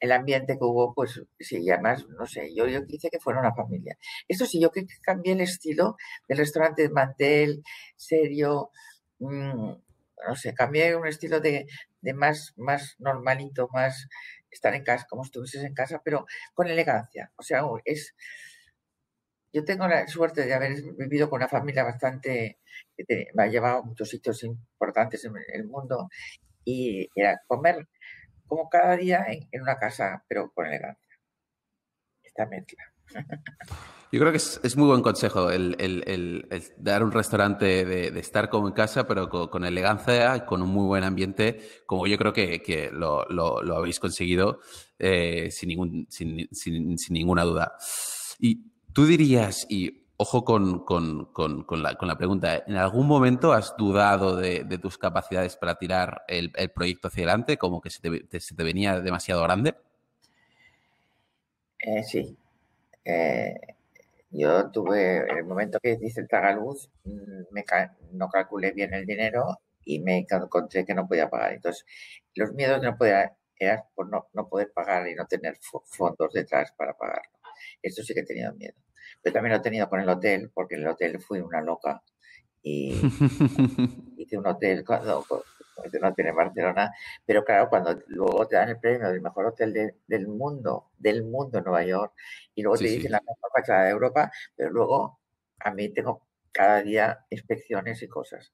[0.00, 3.38] el ambiente que hubo, pues sí, y además, no sé, yo, yo quise que fuera
[3.40, 3.96] una familia.
[4.26, 5.96] Esto sí, yo que cambié el estilo
[6.28, 7.62] del restaurante de mantel,
[7.96, 8.70] serio,
[9.20, 9.72] mm,
[10.28, 11.66] no sé, cambié un estilo de,
[12.00, 14.08] de más, más normalito, más
[14.50, 17.32] estar en casa, como estuvieses en casa, pero con elegancia.
[17.36, 18.14] O sea, es.
[19.52, 22.58] Yo tengo la suerte de haber vivido con una familia bastante
[22.96, 26.08] que me ha llevado a muchos sitios importantes en el mundo
[26.64, 27.88] y era comer
[28.46, 31.18] como cada día en una casa, pero con elegancia.
[32.22, 32.92] Esta mezcla.
[34.12, 36.46] Yo creo que es, muy buen consejo el,
[36.76, 41.02] dar un restaurante de, estar como en casa, pero con, elegancia, con un muy buen
[41.02, 44.60] ambiente, como yo creo que, lo, habéis conseguido
[44.98, 46.06] eh, sin,
[47.08, 47.74] ninguna duda.
[48.38, 50.84] Y tú dirías, y ojo con,
[51.82, 57.22] la, pregunta, ¿en algún momento has dudado de, tus capacidades para tirar el, proyecto hacia
[57.24, 59.74] adelante, como que se te, venía demasiado grande?
[61.78, 62.36] Eh, sí,
[63.06, 63.54] eh,
[64.32, 67.64] yo tuve, en el momento que hice el tragaluz, mm, me,
[68.12, 71.52] no calculé bien el dinero y me encontré que no podía pagar.
[71.52, 71.84] Entonces,
[72.34, 76.72] los miedos no podía, eran por no, no poder pagar y no tener fondos detrás
[76.72, 77.38] para pagarlo.
[77.82, 78.74] Esto sí que he tenido miedo.
[79.22, 82.02] Pero también lo he tenido con el hotel, porque en el hotel fui una loca
[82.62, 82.92] y
[84.16, 85.24] hice un hotel cuando,
[86.00, 86.92] no tiene Barcelona,
[87.24, 91.58] pero claro, cuando luego te dan el premio del mejor hotel del mundo, del mundo
[91.58, 92.12] en Nueva York,
[92.54, 95.20] y luego te dicen la mejor fachada de Europa, pero luego
[95.60, 98.52] a mí tengo cada día inspecciones y cosas.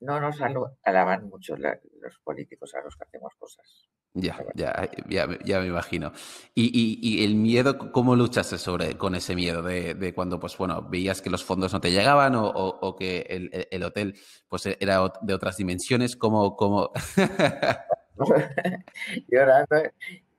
[0.00, 0.40] No nos
[0.82, 3.88] alaban mucho los políticos a los que hacemos cosas.
[4.16, 6.12] Ya, ya, ya, ya, me imagino.
[6.54, 10.86] Y, y, el miedo, ¿cómo luchaste sobre, con ese miedo de, de, cuando, pues bueno,
[10.88, 14.14] veías que los fondos no te llegaban o, o, que el, el, hotel
[14.48, 16.14] pues era de otras dimensiones?
[16.14, 16.92] ¿Cómo, cómo...
[19.28, 19.82] Llorando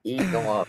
[0.02, 0.64] y como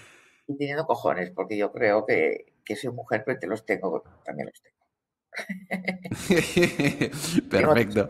[0.48, 4.50] y teniendo cojones, porque yo creo que, que soy mujer, pero te los tengo, también
[4.50, 4.76] los tengo.
[7.50, 8.10] Perfecto.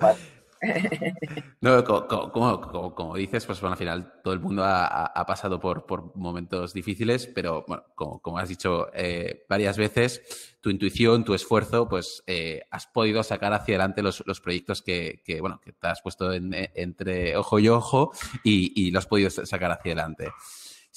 [1.61, 6.73] No, como, como, dices, pues bueno, al final todo el mundo ha, pasado por, momentos
[6.73, 12.61] difíciles, pero bueno, como, has dicho eh, varias veces, tu intuición, tu esfuerzo, pues eh,
[12.71, 17.59] has podido sacar hacia adelante los, proyectos que, bueno, que te has puesto entre ojo
[17.59, 18.11] y ojo
[18.43, 20.31] y, y los has podido sacar hacia adelante.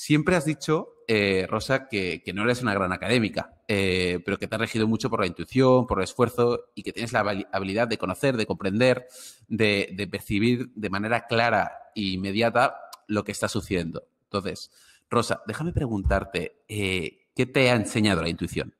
[0.02, 4.54] Siempre has dicho, eh, Rosa, que, no eres una gran académica, eh, pero que te
[4.54, 7.20] has regido mucho por la intuición, por el esfuerzo y que tienes la
[7.52, 9.06] habilidad de conocer, de comprender,
[9.46, 14.04] de, percibir de manera clara e inmediata lo que está sucediendo.
[14.22, 14.70] Entonces,
[15.10, 18.74] Rosa, déjame preguntarte, eh, ¿qué te ha enseñado la intuición?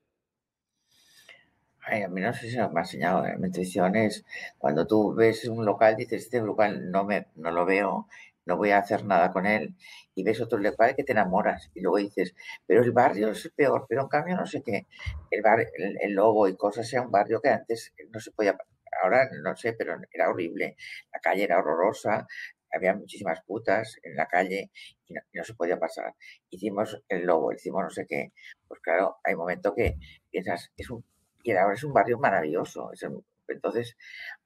[1.81, 3.21] a mí no sé si me ha enseñado.
[3.21, 4.25] La intuición es
[4.57, 8.07] cuando tú ves un local, dices, este local no, me, no lo veo
[8.45, 9.75] no voy a hacer nada con él.
[10.15, 13.85] Y ves otro lugar que te enamoras y luego dices, pero el barrio es peor,
[13.87, 14.87] pero en cambio no sé qué,
[15.29, 18.57] el, bar, el, Lobo y cosas sea un barrio que antes no se podía,
[19.01, 20.75] ahora no sé, pero era horrible,
[21.13, 22.27] la calle era horrorosa,
[22.73, 24.71] había muchísimas putas en la calle
[25.07, 26.15] y no, se podía pasar.
[26.49, 28.33] Hicimos el Lobo, hicimos no sé qué,
[28.67, 29.95] pues claro, hay momentos que
[30.29, 31.03] piensas, es un,
[31.43, 33.05] y ahora es un barrio maravilloso, es
[33.51, 33.97] entonces,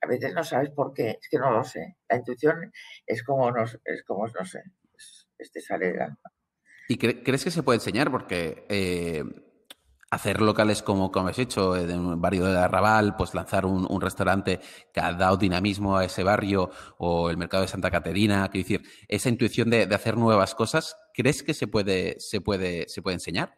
[0.01, 1.97] a veces no sabes por qué, es que no lo sé.
[2.09, 2.71] La intuición
[3.05, 4.63] es como, nos, es como no sé,
[5.37, 6.07] este sale de
[6.87, 8.11] ¿Y crees que se puede enseñar?
[8.11, 9.23] Porque eh,
[10.11, 14.01] hacer locales como, como has hecho, en un barrio de Arrabal, pues lanzar un, un,
[14.01, 14.59] restaurante
[14.93, 18.89] que ha dado dinamismo a ese barrio o el mercado de Santa Caterina, quiero decir,
[19.07, 23.15] esa intuición de, de, hacer nuevas cosas, ¿crees que se puede, se puede, se puede
[23.15, 23.57] enseñar?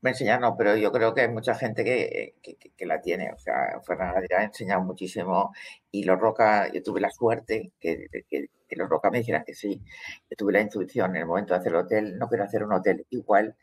[0.00, 3.32] Me enseñar no, pero yo creo que hay mucha gente que, que, que la tiene.
[3.32, 5.52] O sea, Fernanda ha enseñado muchísimo
[5.90, 9.82] y los Roca, yo tuve la suerte que, que, los Roca me dijeran que sí.
[10.30, 12.72] Yo tuve la intuición en el momento de hacer el hotel, no quiero hacer un
[12.72, 13.56] hotel igual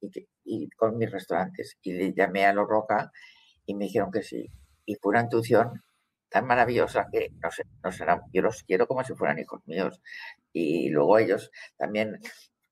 [0.00, 0.10] y,
[0.44, 1.76] y, con mis restaurantes.
[1.82, 3.12] Y le llamé a los Roca
[3.66, 4.50] y me dijeron que sí.
[4.86, 5.82] Y fue una intuición
[6.32, 10.00] tan maravillosa que no sé, no será, yo los quiero como si fueran hijos míos.
[10.52, 12.18] Y luego ellos también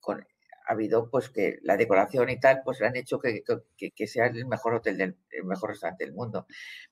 [0.00, 0.26] con,
[0.70, 3.42] ha habido pues que la decoración y tal pues han hecho que,
[3.76, 6.46] que, que, sea el mejor hotel del el mejor restaurante del mundo.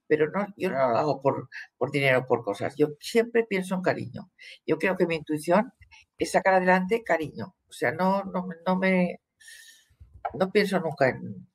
[0.09, 2.75] Pero no yo no lo hago por, por dinero por cosas.
[2.77, 4.31] Yo siempre pienso en cariño.
[4.67, 5.73] Yo creo que mi intuición
[6.19, 7.55] es sacar adelante cariño.
[7.69, 9.21] O sea no no, no me
[10.35, 11.48] no pienso nunca en,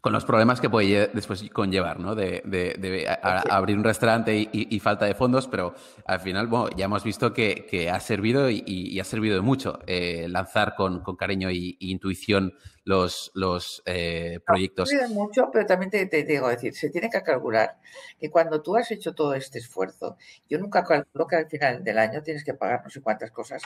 [0.00, 2.14] con los problemas que puede después conllevar, ¿no?
[2.14, 5.74] De, de, de a, a abrir un restaurante y, y, y, falta de fondos, pero
[6.06, 9.42] al final, bueno, ya hemos visto que, que ha servido y, y, ha servido de
[9.42, 14.90] mucho eh, lanzar con, con cariño y, intuición los, los eh, proyectos.
[14.90, 17.76] No, mucho, pero también te, te, digo decir, se tiene que calcular
[18.18, 20.16] que cuando tú has hecho todo este esfuerzo,
[20.48, 23.62] yo nunca calculo que al final del año tienes que pagar no sé cuántas cosas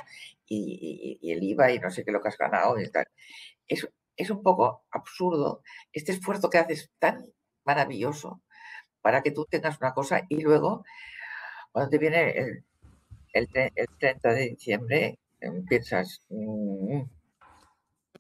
[0.49, 3.07] y, y el IVA y no sé qué lo que has ganado y tal.
[3.69, 7.25] Eso, es un poco absurdo este esfuerzo que haces tan
[7.65, 8.41] maravilloso
[9.03, 10.85] para que tú tengas una cosa y luego,
[11.73, 12.65] cuando te viene el,
[13.33, 15.19] el, el 30 de diciembre,
[15.69, 17.03] piensas, mmm,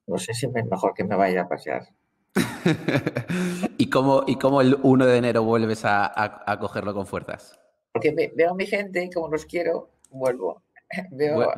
[0.06, 1.88] no sé si es mejor que me vaya a pasear.
[3.78, 7.58] ¿Y, cómo, ¿Y cómo el 1 de enero vuelves a, a, a cogerlo con fuerzas?
[7.92, 10.63] Porque me, veo a mi gente y como los quiero, vuelvo.
[11.10, 11.52] Veo,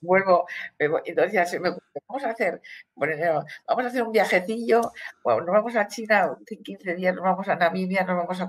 [0.00, 0.46] vuelvo,
[0.78, 1.70] entonces me
[2.08, 2.60] vamos a hacer,
[2.94, 4.92] bueno, vamos a hacer un viajecillo,
[5.24, 8.48] bueno, nos vamos a China 15 días, nos vamos a Namibia, nos vamos a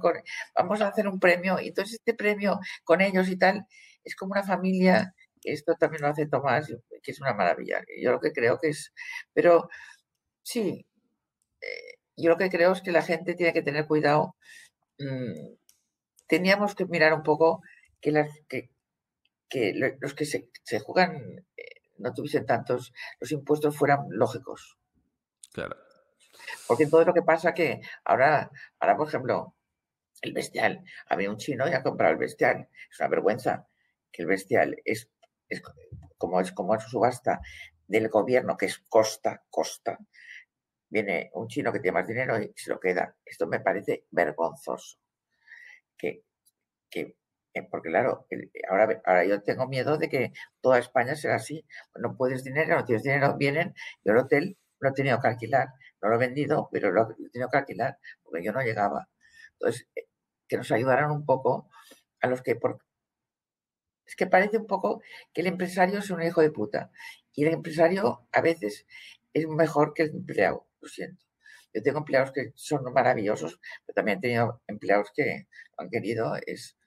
[0.56, 3.66] vamos a hacer un premio, y entonces este premio con ellos y tal,
[4.04, 6.68] es como una familia, esto también lo hace Tomás,
[7.02, 8.94] que es una maravilla, yo lo que creo que es,
[9.34, 9.70] pero
[10.42, 10.86] sí,
[11.62, 14.36] eh, yo lo que creo es que la gente tiene que tener cuidado,
[15.00, 15.56] mm,
[16.28, 17.62] teníamos que mirar un poco
[18.02, 18.70] que las, que,
[19.54, 21.64] que los que se, se juegan eh,
[22.00, 24.80] no tuviesen tantos, los impuestos fueran lógicos.
[25.54, 25.78] Claro.
[26.68, 29.56] Porque todo lo que pasa que ahora, ahora por ejemplo,
[30.24, 32.68] el bestial, había un chino y ha comprado el bestial.
[32.90, 33.68] Es una vergüenza
[34.12, 35.12] que el bestial es,
[35.48, 35.62] es
[36.18, 37.40] como es como es subasta
[37.86, 40.00] del gobierno, que es costa, costa.
[40.90, 43.16] Viene un chino que tiene más dinero y se lo queda.
[43.24, 44.98] Esto me parece vergonzoso.
[45.96, 46.24] Que,
[46.90, 47.18] que
[47.70, 48.28] porque claro,
[48.70, 51.66] ahora, ahora yo tengo miedo de que toda España sea así.
[51.96, 55.70] No puedes dinero, no tienes dinero, vienen, yo el hotel lo he tenido que alquilar,
[56.02, 59.10] no lo he vendido, pero lo he tenido que alquilar, porque yo no llegaba.
[59.54, 60.08] Entonces, eh,
[60.48, 61.70] que nos ayudaran un poco
[62.22, 62.56] a los que...
[62.56, 62.80] Por...
[64.06, 65.02] Es que parece un poco
[65.34, 66.92] que el empresario es un hijo de puta.
[67.34, 68.86] Y el empresario a veces
[69.34, 71.24] es mejor que el empleado, lo siento.
[71.74, 76.78] Yo tengo empleados que son maravillosos, pero también he tenido empleados que han querido es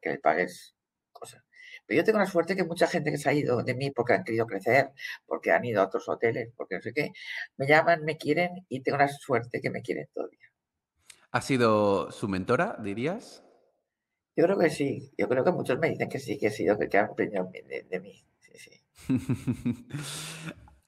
[0.00, 0.74] que le pagues
[1.12, 1.42] cosas.
[1.86, 4.12] Pero yo tengo la suerte que mucha gente que se ha ido de mí porque
[4.14, 4.90] han querido crecer,
[5.26, 7.12] porque han ido a otros hoteles, porque no sé qué,
[7.56, 10.38] me llaman, me quieren y tengo la suerte que me quieren todavía.
[11.32, 13.44] ¿Ha sido su mentora, dirías?
[14.36, 15.12] Yo creo que sí.
[15.16, 17.82] Yo creo que muchos me dicen que sí, que he sido, que han aprendido de,
[17.88, 18.24] de mí.
[18.38, 18.82] Sí, sí.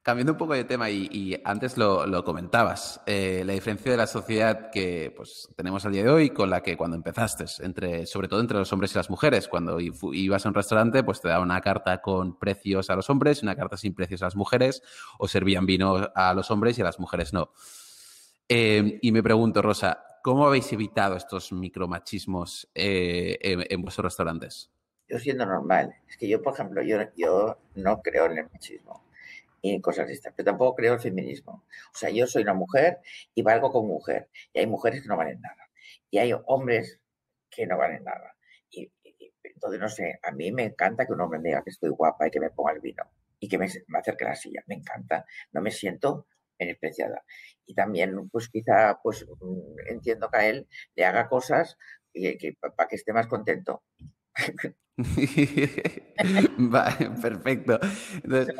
[0.03, 4.69] Cambiando un poco de tema, y, antes lo, comentabas, eh, la diferencia de la sociedad
[4.69, 8.41] que pues, tenemos al día de hoy con la que cuando empezaste, entre, sobre todo
[8.41, 11.61] entre los hombres y las mujeres, cuando ibas a un restaurante, pues te daban una
[11.61, 14.83] carta con precios a los hombres y una carta sin precios a las mujeres,
[15.19, 17.53] o servían vino a los hombres y a las mujeres no.
[18.49, 24.69] Eh, y me pregunto, Rosa, ¿cómo habéis evitado estos micromachismos eh, en, en vuestros restaurantes?
[25.07, 25.95] Yo siendo normal.
[26.09, 29.02] Es que yo, por ejemplo, yo, yo no creo en el machismo
[29.63, 30.33] y cosas de estas.
[30.35, 31.65] Pero tampoco creo el feminismo.
[31.93, 32.99] O sea, yo soy una mujer
[33.33, 34.29] y valgo como mujer.
[34.51, 35.69] Y hay mujeres que no valen nada.
[36.11, 36.99] Y hay hombres
[37.49, 38.35] que no valen nada.
[38.69, 38.91] Y,
[39.41, 42.31] entonces, no sé, a mí me encanta que un hombre diga que estoy guapa y
[42.31, 43.03] que me ponga el vino
[43.39, 44.63] y que me, acerque a la silla.
[44.67, 45.25] Me encanta.
[45.53, 46.27] No me siento
[46.59, 47.23] menospreciada.
[47.65, 49.25] Y también, pues quizá, pues
[49.87, 51.77] entiendo que a él le haga cosas
[52.75, 53.81] para que esté más contento.
[57.21, 57.79] Perfecto.
[58.23, 58.55] Entonces,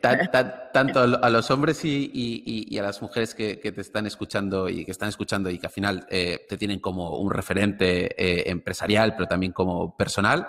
[0.00, 3.80] ta, ta, tanto a los hombres y, y, y a las mujeres que, que, te
[3.80, 7.30] están escuchando y que están escuchando y que al final eh, te tienen como un
[7.30, 10.48] referente eh, empresarial, pero también como personal,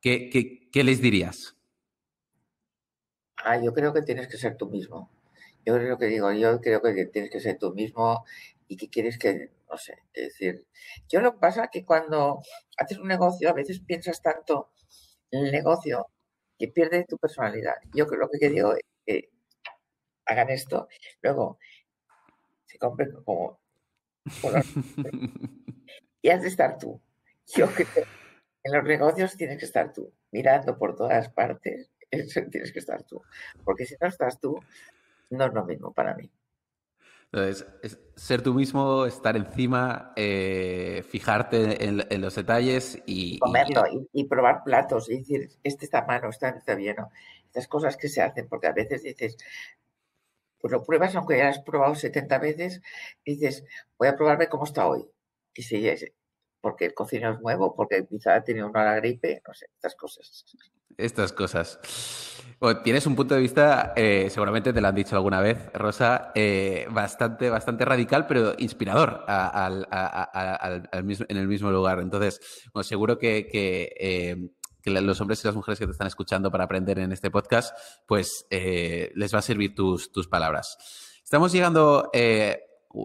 [0.00, 1.56] ¿qué, qué, qué les dirías?
[3.44, 5.10] Ah, yo creo que tienes que ser tú mismo.
[5.64, 8.24] Yo creo que digo, yo creo que tienes que ser tú mismo
[8.68, 10.64] y que quieres que, no sé, es decir,
[11.08, 12.40] yo lo que pasa es que cuando
[12.78, 14.70] haces un negocio a veces piensas tanto
[15.30, 16.06] el negocio
[16.58, 17.74] que pierde tu personalidad.
[17.92, 19.30] Yo creo que digo es que
[20.26, 20.88] hagan esto,
[21.22, 21.58] luego
[22.64, 23.60] se compren como,
[26.22, 27.00] y has de estar tú.
[27.54, 28.04] Yo creo que
[28.64, 33.22] en los negocios tienes que estar tú, mirando por todas partes, tienes que estar tú,
[33.64, 34.58] porque si no estás tú,
[35.30, 36.30] no es lo mismo para mí.
[37.32, 43.38] Entonces, es ser tú mismo, estar encima, eh, fijarte en, los detalles y...
[43.38, 46.96] Comerlo y, probar platos y decir, este está malo, este está bien.
[47.44, 49.36] Estas cosas que se hacen, porque a veces dices,
[50.60, 52.80] pues lo pruebas aunque ya has probado 70 veces,
[53.24, 53.64] dices,
[53.98, 55.04] voy a probarme cómo está hoy.
[55.54, 56.10] Y si es,
[56.66, 60.44] porque el cocinero es nuevo, porque quizá ha tenido una gripe, no sé, estas cosas.
[60.96, 61.78] Estas cosas.
[62.82, 66.88] tienes un punto de vista, eh, seguramente te lo han dicho alguna vez, Rosa, eh,
[66.90, 69.24] bastante, bastante radical, pero inspirador
[70.90, 72.00] en el mismo lugar.
[72.00, 72.40] Entonces,
[72.82, 74.36] seguro que, eh,
[74.82, 77.78] que, los hombres y las mujeres que te están escuchando para aprender en este podcast,
[78.08, 80.76] pues les va a servir tus, tus palabras.
[81.22, 82.10] Estamos llegando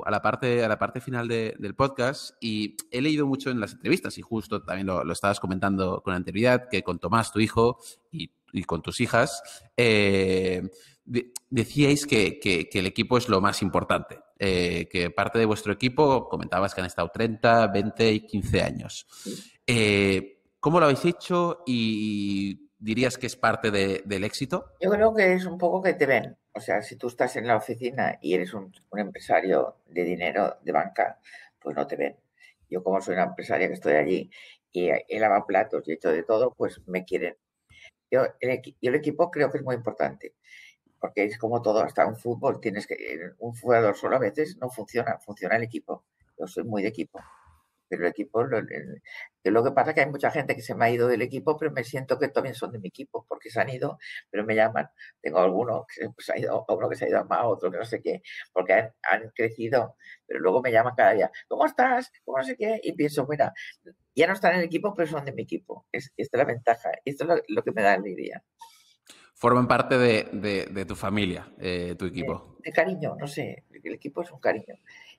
[0.05, 3.73] a la parte, a la parte final del podcast y he leído mucho en las
[3.73, 7.79] entrevistas y justo también lo, estabas comentando con anterioridad, que con Tomás, tu hijo,
[8.11, 8.29] y,
[8.65, 9.41] con tus hijas,
[9.77, 10.69] eh,
[11.49, 16.73] decíais que, el equipo es lo más importante, eh, que parte de vuestro equipo, comentabas
[16.73, 19.07] que han estado 30, 20 y 15 años.
[19.65, 24.65] Eh, ¿Cómo lo habéis hecho y dirías que es parte del éxito?
[24.81, 26.37] Yo creo que es un poco que te ven.
[26.53, 30.71] O sea, si tú estás en la oficina y eres un, empresario de dinero, de
[30.71, 31.19] banca,
[31.59, 32.17] pues no te ven.
[32.69, 34.31] Yo como soy una empresaria que estoy allí
[34.71, 37.37] y he lavado platos y he hecho de todo, pues me quieren.
[38.09, 40.35] Yo el, el equipo creo que es muy importante,
[40.99, 42.97] porque es como todo, hasta un fútbol, tienes que,
[43.39, 46.05] un jugador solo a veces no funciona, funciona el equipo.
[46.37, 47.19] Yo soy muy de equipo
[47.91, 50.85] pero el equipo, lo, lo que pasa es que hay mucha gente que se me
[50.85, 53.59] ha ido del equipo, pero me siento que también son de mi equipo, porque se
[53.59, 53.99] han ido,
[54.29, 54.87] pero me llaman.
[55.19, 57.77] Tengo algunos que se ha ido, uno que se ha ido a más, otro que
[57.77, 58.21] no sé qué,
[58.53, 58.71] porque
[59.03, 62.13] han, crecido, pero luego me llaman cada día, ¿cómo estás?
[62.23, 62.79] ¿Cómo no sé qué?
[62.81, 63.51] Y pienso, mira,
[64.15, 65.85] ya no están en el equipo, pero son de mi equipo.
[65.91, 68.41] Es, esta es la ventaja, esto es lo, que me da alegría.
[69.33, 72.55] Forman parte de, tu familia, eh, tu equipo.
[72.63, 74.75] De, de, cariño, no sé, el equipo es un cariño.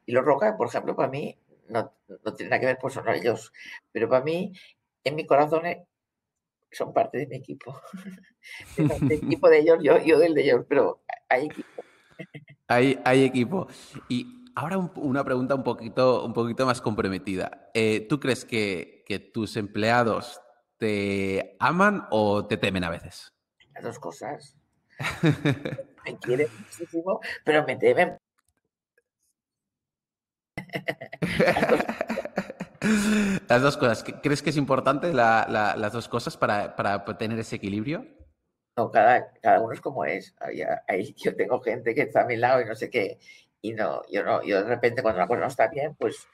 [0.07, 1.39] Y los Roca, por ejemplo, para mí
[1.73, 1.93] no,
[2.25, 3.53] no tiene nada que ver, pues son ellos.
[3.91, 4.53] Pero para mí,
[5.05, 5.87] en mi corazón, eh,
[6.71, 7.81] son parte de mi equipo.
[8.77, 11.83] el equipo de ellos, yo, yo del de ellos, pero hay equipo.
[12.69, 13.67] hay, hay equipo.
[14.09, 17.71] Y ahora una pregunta un poquito, un poquito más comprometida.
[17.75, 20.41] Eh, ¿Tú crees que, que tus empleados
[20.79, 23.33] te aman o te temen a veces?
[23.75, 24.57] Las dos cosas.
[26.05, 28.19] me quieren muchísimo, pero me temen
[33.49, 34.05] las dos cosas.
[34.23, 38.07] ¿Crees que es importante las dos cosas para, tener ese equilibrio?
[38.77, 40.35] No, cada, cada uno es como es.
[41.17, 43.19] yo tengo gente que está a mi lado y no sé qué.
[43.61, 46.27] Y no, yo no, yo de repente cuando la cosa no está bien, pues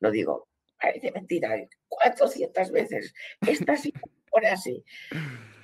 [0.00, 0.48] lo digo.
[0.80, 1.56] Parece mentira.
[1.88, 3.12] ¿Cuántas veces?
[3.40, 3.92] Esta sí,
[4.32, 4.84] ahora así.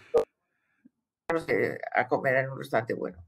[1.28, 1.46] Vamos
[1.94, 3.24] a comer en un restaurante bueno.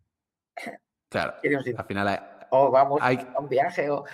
[1.09, 1.35] Claro.
[1.77, 2.09] Al final
[2.51, 4.05] o vamos a un viaje o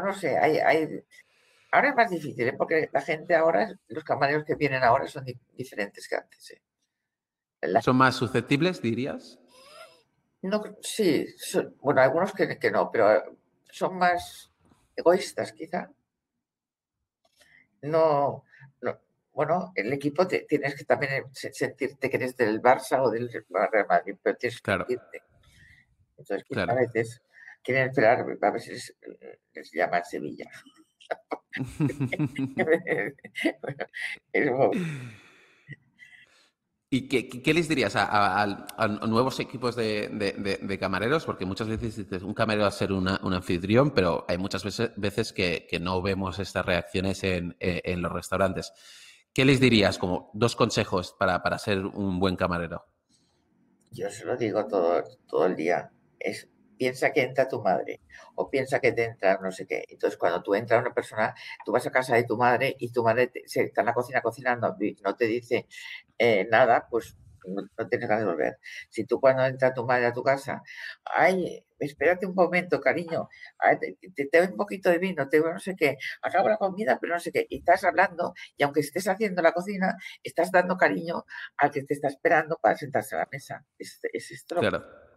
[0.00, 1.04] no sé, hay, hay...
[1.70, 2.54] Ahora es más difícil, ¿eh?
[2.56, 6.50] porque la gente ahora, los camareros que vienen ahora son diferentes que antes.
[6.50, 6.62] ¿eh?
[7.82, 9.38] ¿Son más susceptibles, dirías?
[10.42, 11.26] No, sí,
[11.80, 13.36] bueno, algunos que, que, no, pero
[13.70, 14.50] son más
[14.96, 15.90] egoístas, quizá.
[17.82, 18.44] No,
[18.80, 18.98] no
[19.32, 24.16] bueno, el equipo tienes que también sentirte que eres del Barça o del Real Madrid,
[24.22, 25.22] pero tienes que sentirte.
[26.16, 27.22] Entonces, a veces
[27.62, 28.94] quieren esperar a ver si les,
[29.72, 30.46] llama Sevilla.
[36.90, 38.46] ¿Y qué, les dirías a,
[39.06, 41.26] nuevos equipos de, camareros?
[41.26, 45.32] Porque muchas veces dices, un camarero va a ser un anfitrión, pero hay muchas veces,
[45.34, 47.54] que, no vemos estas reacciones en,
[48.00, 48.72] los restaurantes.
[49.34, 52.86] ¿Qué les dirías como dos consejos para, para ser un buen camarero?
[53.90, 55.90] Yo se lo digo todo, todo el día.
[56.18, 56.48] Es
[56.78, 58.00] piensa que entra tu madre
[58.36, 59.84] o piensa que te entra no sé qué.
[59.88, 63.02] Entonces, cuando tú entras una persona, tú vas a casa de tu madre y tu
[63.02, 65.66] madre se está en la cocina cocinando, no te dice
[66.18, 67.16] eh, nada, pues
[67.46, 68.58] no, tienes que devolver.
[68.90, 70.62] Si tú cuando entra tu madre a tu casa,
[71.04, 73.28] ay, espérate un momento, cariño,
[74.14, 77.14] te, te, un poquito de vino, te doy no sé qué, acabo la comida, pero
[77.14, 81.24] no sé qué, y estás hablando, y aunque estés haciendo la cocina, estás dando cariño
[81.56, 83.64] al que te está esperando para sentarse a la mesa.
[83.78, 84.56] Es, es esto.
[84.56, 85.07] Claro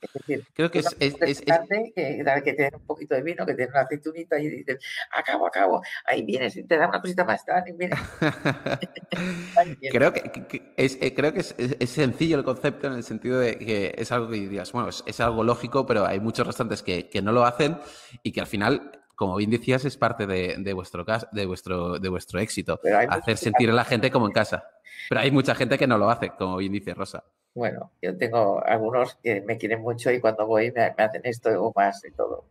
[0.00, 3.70] Es decir, creo que es, es, es, que, que un poquito de vino, que tener
[3.70, 4.78] una aceitunita y dices,
[5.10, 7.64] acabo, acabo, ahí vienes y te da una cosita más, tal,
[9.90, 13.94] creo que, es, eh, creo que es, sencillo el concepto en el sentido de que
[13.98, 17.32] es algo que dirías, bueno, es, algo lógico, pero hay muchos restantes que, que no
[17.32, 17.78] lo hacen
[18.22, 22.38] y que al final como bien decías, es parte de, vuestro, de, vuestro, de vuestro
[22.38, 22.80] éxito.
[23.08, 24.68] Hacer sentir a la gente como en casa.
[25.08, 27.24] Pero hay mucha gente que no lo hace, como bien dice Rosa.
[27.54, 31.72] Bueno, yo tengo algunos que me quieren mucho y cuando voy me, hacen esto o
[31.74, 32.48] más y todo.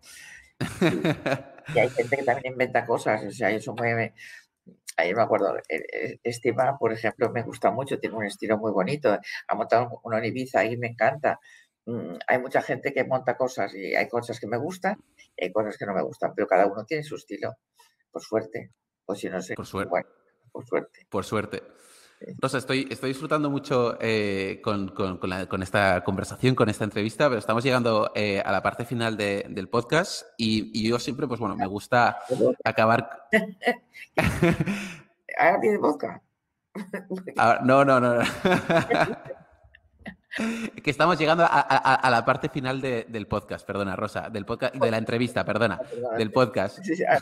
[1.76, 4.14] Y, hay gente que también inventa cosas, o sea, eso mueve.
[4.96, 8.72] Ahí me acuerdo, e, e, Estima, por ejemplo, me gusta mucho, tiene un estilo muy
[8.72, 9.20] bonito.
[9.50, 11.42] Ha montado una Ibiza y me encanta.
[11.88, 14.98] Mm, hay mucha gente que monta cosas y hay cosas que me gustan
[15.38, 17.56] y hay cosas que no me gustan, pero cada uno tiene su estilo.
[18.12, 18.72] Por suerte.
[19.06, 19.56] O si no sé.
[19.56, 19.92] Por suerte.
[20.52, 21.08] por suerte.
[21.10, 21.64] Por suerte.
[22.40, 24.92] Rosa, estoy, estoy disfrutando mucho eh, con,
[25.62, 30.26] esta conversación, con esta entrevista, pero estamos llegando eh, a la parte final del podcast
[30.38, 32.18] y, yo siempre, pues bueno, me gusta
[32.64, 33.28] acabar.
[35.38, 36.22] ¿Ahora tiene vodka?
[37.64, 38.20] no, no, no.
[40.84, 44.98] que estamos llegando a, la parte final del podcast, perdona, Rosa, del podcast, de la
[44.98, 46.80] entrevista, perdona, ah, del podcast.
[46.84, 47.20] Sí, sí, ah,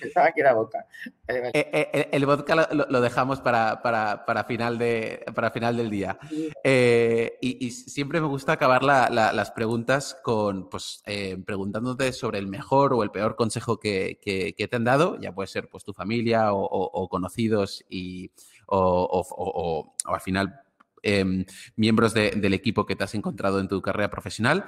[0.00, 0.86] pensaba que era vodka.
[1.28, 6.18] Eh, eh, el, vodka lo, dejamos para, para, final de, para final del día.
[6.62, 11.02] Eh, y, siempre me gusta acabar las preguntas con, pues,
[11.44, 15.68] preguntándote sobre el mejor o el peor consejo que, te han dado, ya puede ser
[15.68, 18.30] pues tu familia o, conocidos y,
[18.66, 20.62] o al final
[21.02, 21.44] Em,
[21.74, 24.66] miembros del equipo que te has encontrado en tu carrera profesional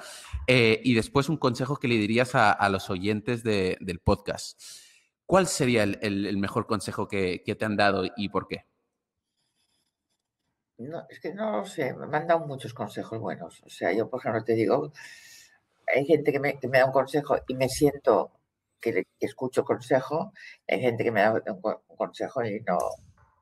[0.49, 4.61] eh, y después un consejo que le dirías a, los oyentes del podcast.
[5.27, 8.67] ¿Cuál sería el, mejor consejo que, te han dado y por qué?
[11.09, 13.63] Es que no sé, me han dado muchos consejos buenos.
[13.63, 14.93] O sea, yo, por ejemplo, te digo,
[15.87, 18.33] hay gente que me, da un consejo y me siento
[18.81, 20.33] que, escucho consejo,
[20.67, 22.77] hay gente que me da un consejo y no,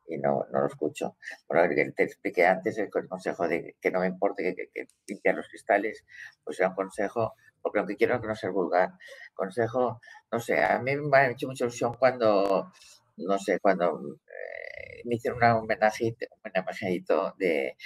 [0.06, 1.16] y no, no lo escucho.
[1.48, 5.36] Bueno, que te expliqué antes el consejo de que no me importe que, que, limpiar
[5.36, 6.04] los cristales,
[6.44, 8.90] pues era un consejo, porque aunque quiero que no sea vulgar,
[9.34, 10.00] consejo,
[10.30, 12.72] no sé, a mí me ha hecho mucha ilusión cuando,
[13.16, 17.76] no sé, cuando eh, me hicieron un homenaje, un homenajito de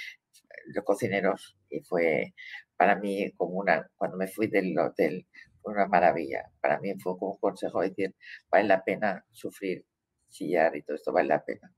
[0.67, 2.33] los cocineros y fue
[2.75, 5.27] para mí como una, cuando me fui del hotel,
[5.61, 6.51] fue una maravilla.
[6.61, 8.15] Para mí fue como un consejo de decir,
[8.51, 9.85] vale la pena sufrir,
[10.29, 11.71] chillar y todo esto, vale la pena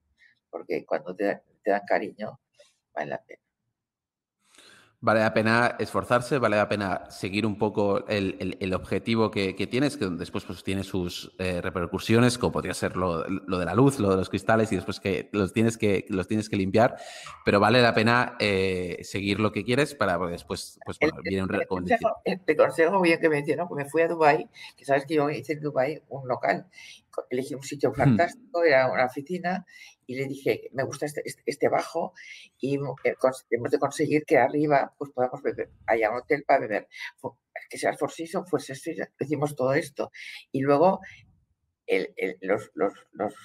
[0.50, 2.40] porque cuando te, dan cariño,
[2.94, 3.42] vale la pena.
[5.02, 10.08] Vale la pena esforzarse, vale la pena seguir un poco el, objetivo que, tienes, que
[10.08, 14.18] después pues, tiene sus eh, repercusiones, como podría ser lo, de la luz, lo de
[14.18, 16.98] los cristales, y después que los tienes que, los tienes que limpiar,
[17.46, 22.18] pero vale la pena eh, seguir lo que quieres para después pues, viene un consejo,
[22.46, 25.54] Te consejo bien que menciono que me fui a Dubai, que sabes que yo hice
[25.54, 26.68] en Dubai un local,
[27.30, 29.66] elegí un sitio fantástico, era una oficina,
[30.06, 32.14] y le dije, me gusta este, este, este bajo
[32.60, 33.16] y eh,
[33.52, 36.88] hemos de conseguir que arriba pues podamos beber, haya un hotel para beber,
[37.70, 40.12] que sea Four Seasons, Four Seasons, decimos todo esto.
[40.52, 41.00] Y luego
[41.86, 43.36] el, los, los, los,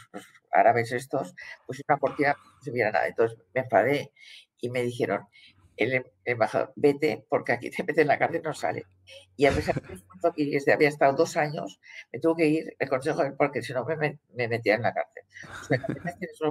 [0.53, 1.35] árabes estos,
[1.67, 3.09] pues una cortina no se viera nada.
[3.09, 4.12] Entonces me enfadé
[4.61, 5.27] y me dijeron,
[5.77, 8.85] el embajador, vete, porque aquí te metes en la cárcel no sale.
[9.37, 11.81] Y a pesar de que desde había estado dos años,
[12.12, 15.25] me tuvo que ir el consejo, porque si no me, me, metía en la cárcel.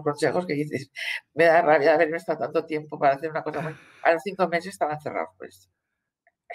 [0.03, 0.91] Consejos que dices,
[1.33, 3.75] me da rabia haberme estado tanto tiempo para hacer una cosa muy...
[4.03, 5.69] A los cinco meses estaban cerrados por esto.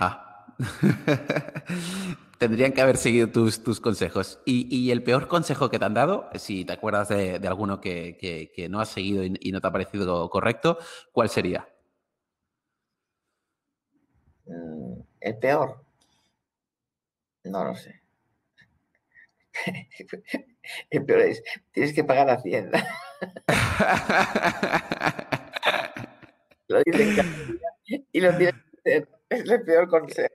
[0.01, 0.47] Ah.
[2.39, 4.41] Tendrían que haber seguido tus, tus consejos.
[4.45, 8.17] ¿Y, el peor consejo que te han dado, si te acuerdas de, alguno que,
[8.55, 10.79] que, no has seguido y no te ha parecido correcto,
[11.11, 11.69] ¿cuál sería?
[14.49, 15.85] Mm, el peor.
[17.45, 18.03] No lo sé.
[20.91, 21.43] El peor es,
[21.73, 22.87] tienes que pagar Hacienda.
[26.69, 27.59] lo dicen
[28.13, 29.09] y lo tienes que hacer.
[29.31, 30.35] Es el peor consejo.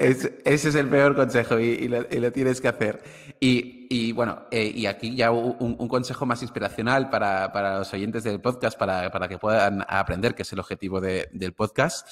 [0.00, 3.02] ese es el peor consejo y, lo, tienes que hacer.
[3.40, 8.78] Y, bueno, eh, y aquí ya un, consejo más inspiracional para, los oyentes del podcast,
[8.78, 12.08] para, para, que puedan aprender, que es el objetivo del podcast.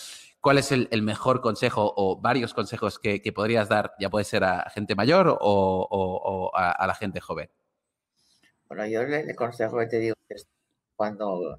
[0.47, 4.71] ¿Cuál es el, mejor consejo o varios consejos que, podrías dar, ya puede ser a
[4.71, 7.51] gente mayor o, a, la gente joven?
[8.69, 10.47] Bueno, yo le, consejo que te digo es
[10.95, 11.59] cuando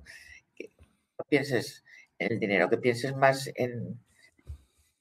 [1.27, 1.83] pienses
[2.17, 3.99] en el dinero, que pienses más en,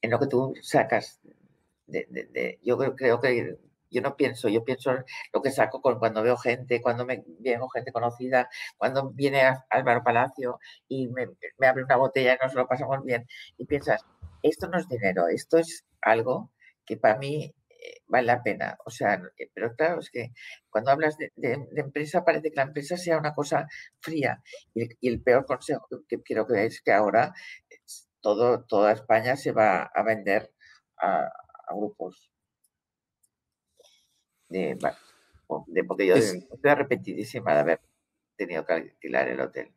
[0.02, 1.20] lo que tú sacas.
[2.64, 3.56] Yo creo que
[3.90, 4.92] yo no pienso, yo pienso
[5.32, 10.58] lo que saco cuando veo gente, cuando me veo gente conocida, cuando viene Álvaro Palacio
[10.88, 11.28] y me,
[11.66, 13.26] abre una botella y nos lo pasamos bien
[13.56, 14.04] y piensas
[14.42, 16.52] esto no es dinero, esto es algo
[16.84, 18.76] que para mí eh, vale la pena.
[18.84, 20.32] O sea, eh, pero claro, es que
[20.70, 21.32] cuando hablas de,
[21.76, 23.66] empresa parece que la empresa sea una cosa
[24.00, 24.42] fría.
[24.74, 27.32] Y, el peor consejo que, quiero que es que ahora
[28.20, 30.52] todo, toda España se va a vender
[30.98, 31.30] a,
[31.70, 32.30] grupos.
[34.56, 34.78] De,
[35.66, 37.80] de, porque yo estoy arrepentidísima de haber
[38.36, 39.70] tenido que alquilar el hotel.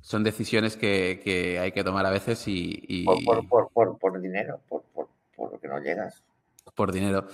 [0.00, 3.04] Son decisiones que, hay que tomar a veces y...
[3.04, 6.22] Por, dinero, por, por, lo que no llegas
[6.74, 7.26] por dinero.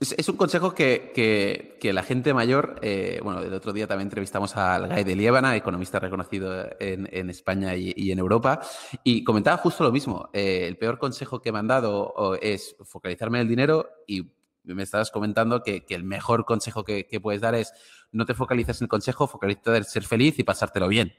[0.00, 4.88] Es, un consejo que, la gente mayor, eh, bueno, el otro día también entrevistamos al
[4.88, 8.60] Guy de Liébana, economista reconocido en, España y, en Europa,
[9.02, 10.30] y comentaba justo lo mismo.
[10.32, 14.30] Eh, el peor consejo que me han dado es focalizarme en el dinero y
[14.64, 17.72] me estabas comentando que, el mejor consejo que, puedes dar es
[18.12, 21.12] no te focalices en el consejo, focalízate en ser feliz y pasártelo bien.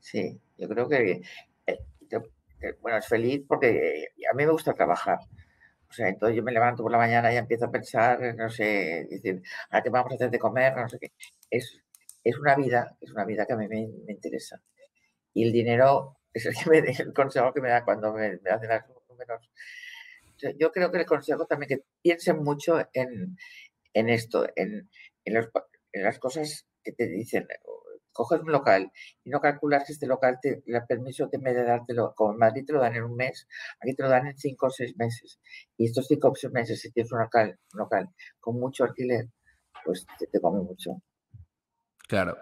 [0.00, 1.22] Sí, yo creo que,
[1.66, 1.78] eh,
[2.80, 5.18] bueno, es feliz porque a mí me gusta trabajar.
[5.88, 9.06] O sea, entonces yo me levanto por la mañana y empiezo a pensar, no sé,
[9.10, 10.74] decir, ¿a qué vamos a hacer de comer?
[10.76, 11.12] No sé qué.
[11.50, 11.80] Es,
[12.24, 14.60] es una vida, es una vida que a mí me, interesa.
[15.34, 18.50] Y el dinero es el, que me, el consejo que me da cuando me, me
[18.50, 19.50] hacen los números
[20.58, 23.36] yo creo que el consejo también que piensen mucho en,
[23.94, 24.88] esto, en,
[25.92, 27.46] las cosas que te dicen.
[28.12, 28.92] Coges un local
[29.24, 32.38] y no calculas que este local, te, el permiso que me de dártelo, como en
[32.38, 33.48] Madrid te lo dan en un mes,
[33.80, 35.40] aquí te lo dan en cinco o seis meses.
[35.76, 38.08] Y estos cinco o seis meses, si tienes un local, local
[38.38, 39.26] con mucho alquiler,
[39.84, 41.02] pues te, te come mucho.
[42.06, 42.36] Claro.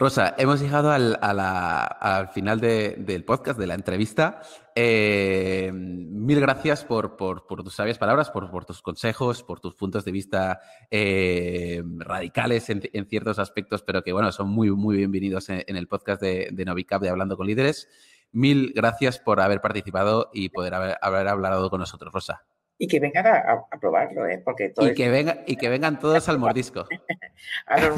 [0.00, 4.42] Rosa, hemos llegado al, final del podcast, de la entrevista.
[4.72, 10.60] Eh, mil gracias por, tus sabias palabras, por, tus consejos, por tus puntos de vista
[10.88, 16.22] eh, radicales en, ciertos aspectos, pero que bueno, son muy, muy bienvenidos en, el podcast
[16.22, 17.88] de, de Novicap de Hablando con Líderes.
[18.30, 22.44] Mil gracias por haber participado y poder haber hablado con nosotros, Rosa.
[22.78, 24.40] Y que vengan a, probarlo, ¿eh?
[24.44, 26.86] Porque y, que venga, y que vengan todos al mordisco.
[27.66, 27.96] a los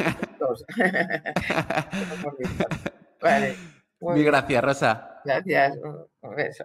[2.23, 2.67] mordiscos.
[3.21, 3.57] vale.
[4.01, 5.21] Muy gracias, Rosa.
[5.25, 5.79] Gracias.
[6.23, 6.65] Un beso.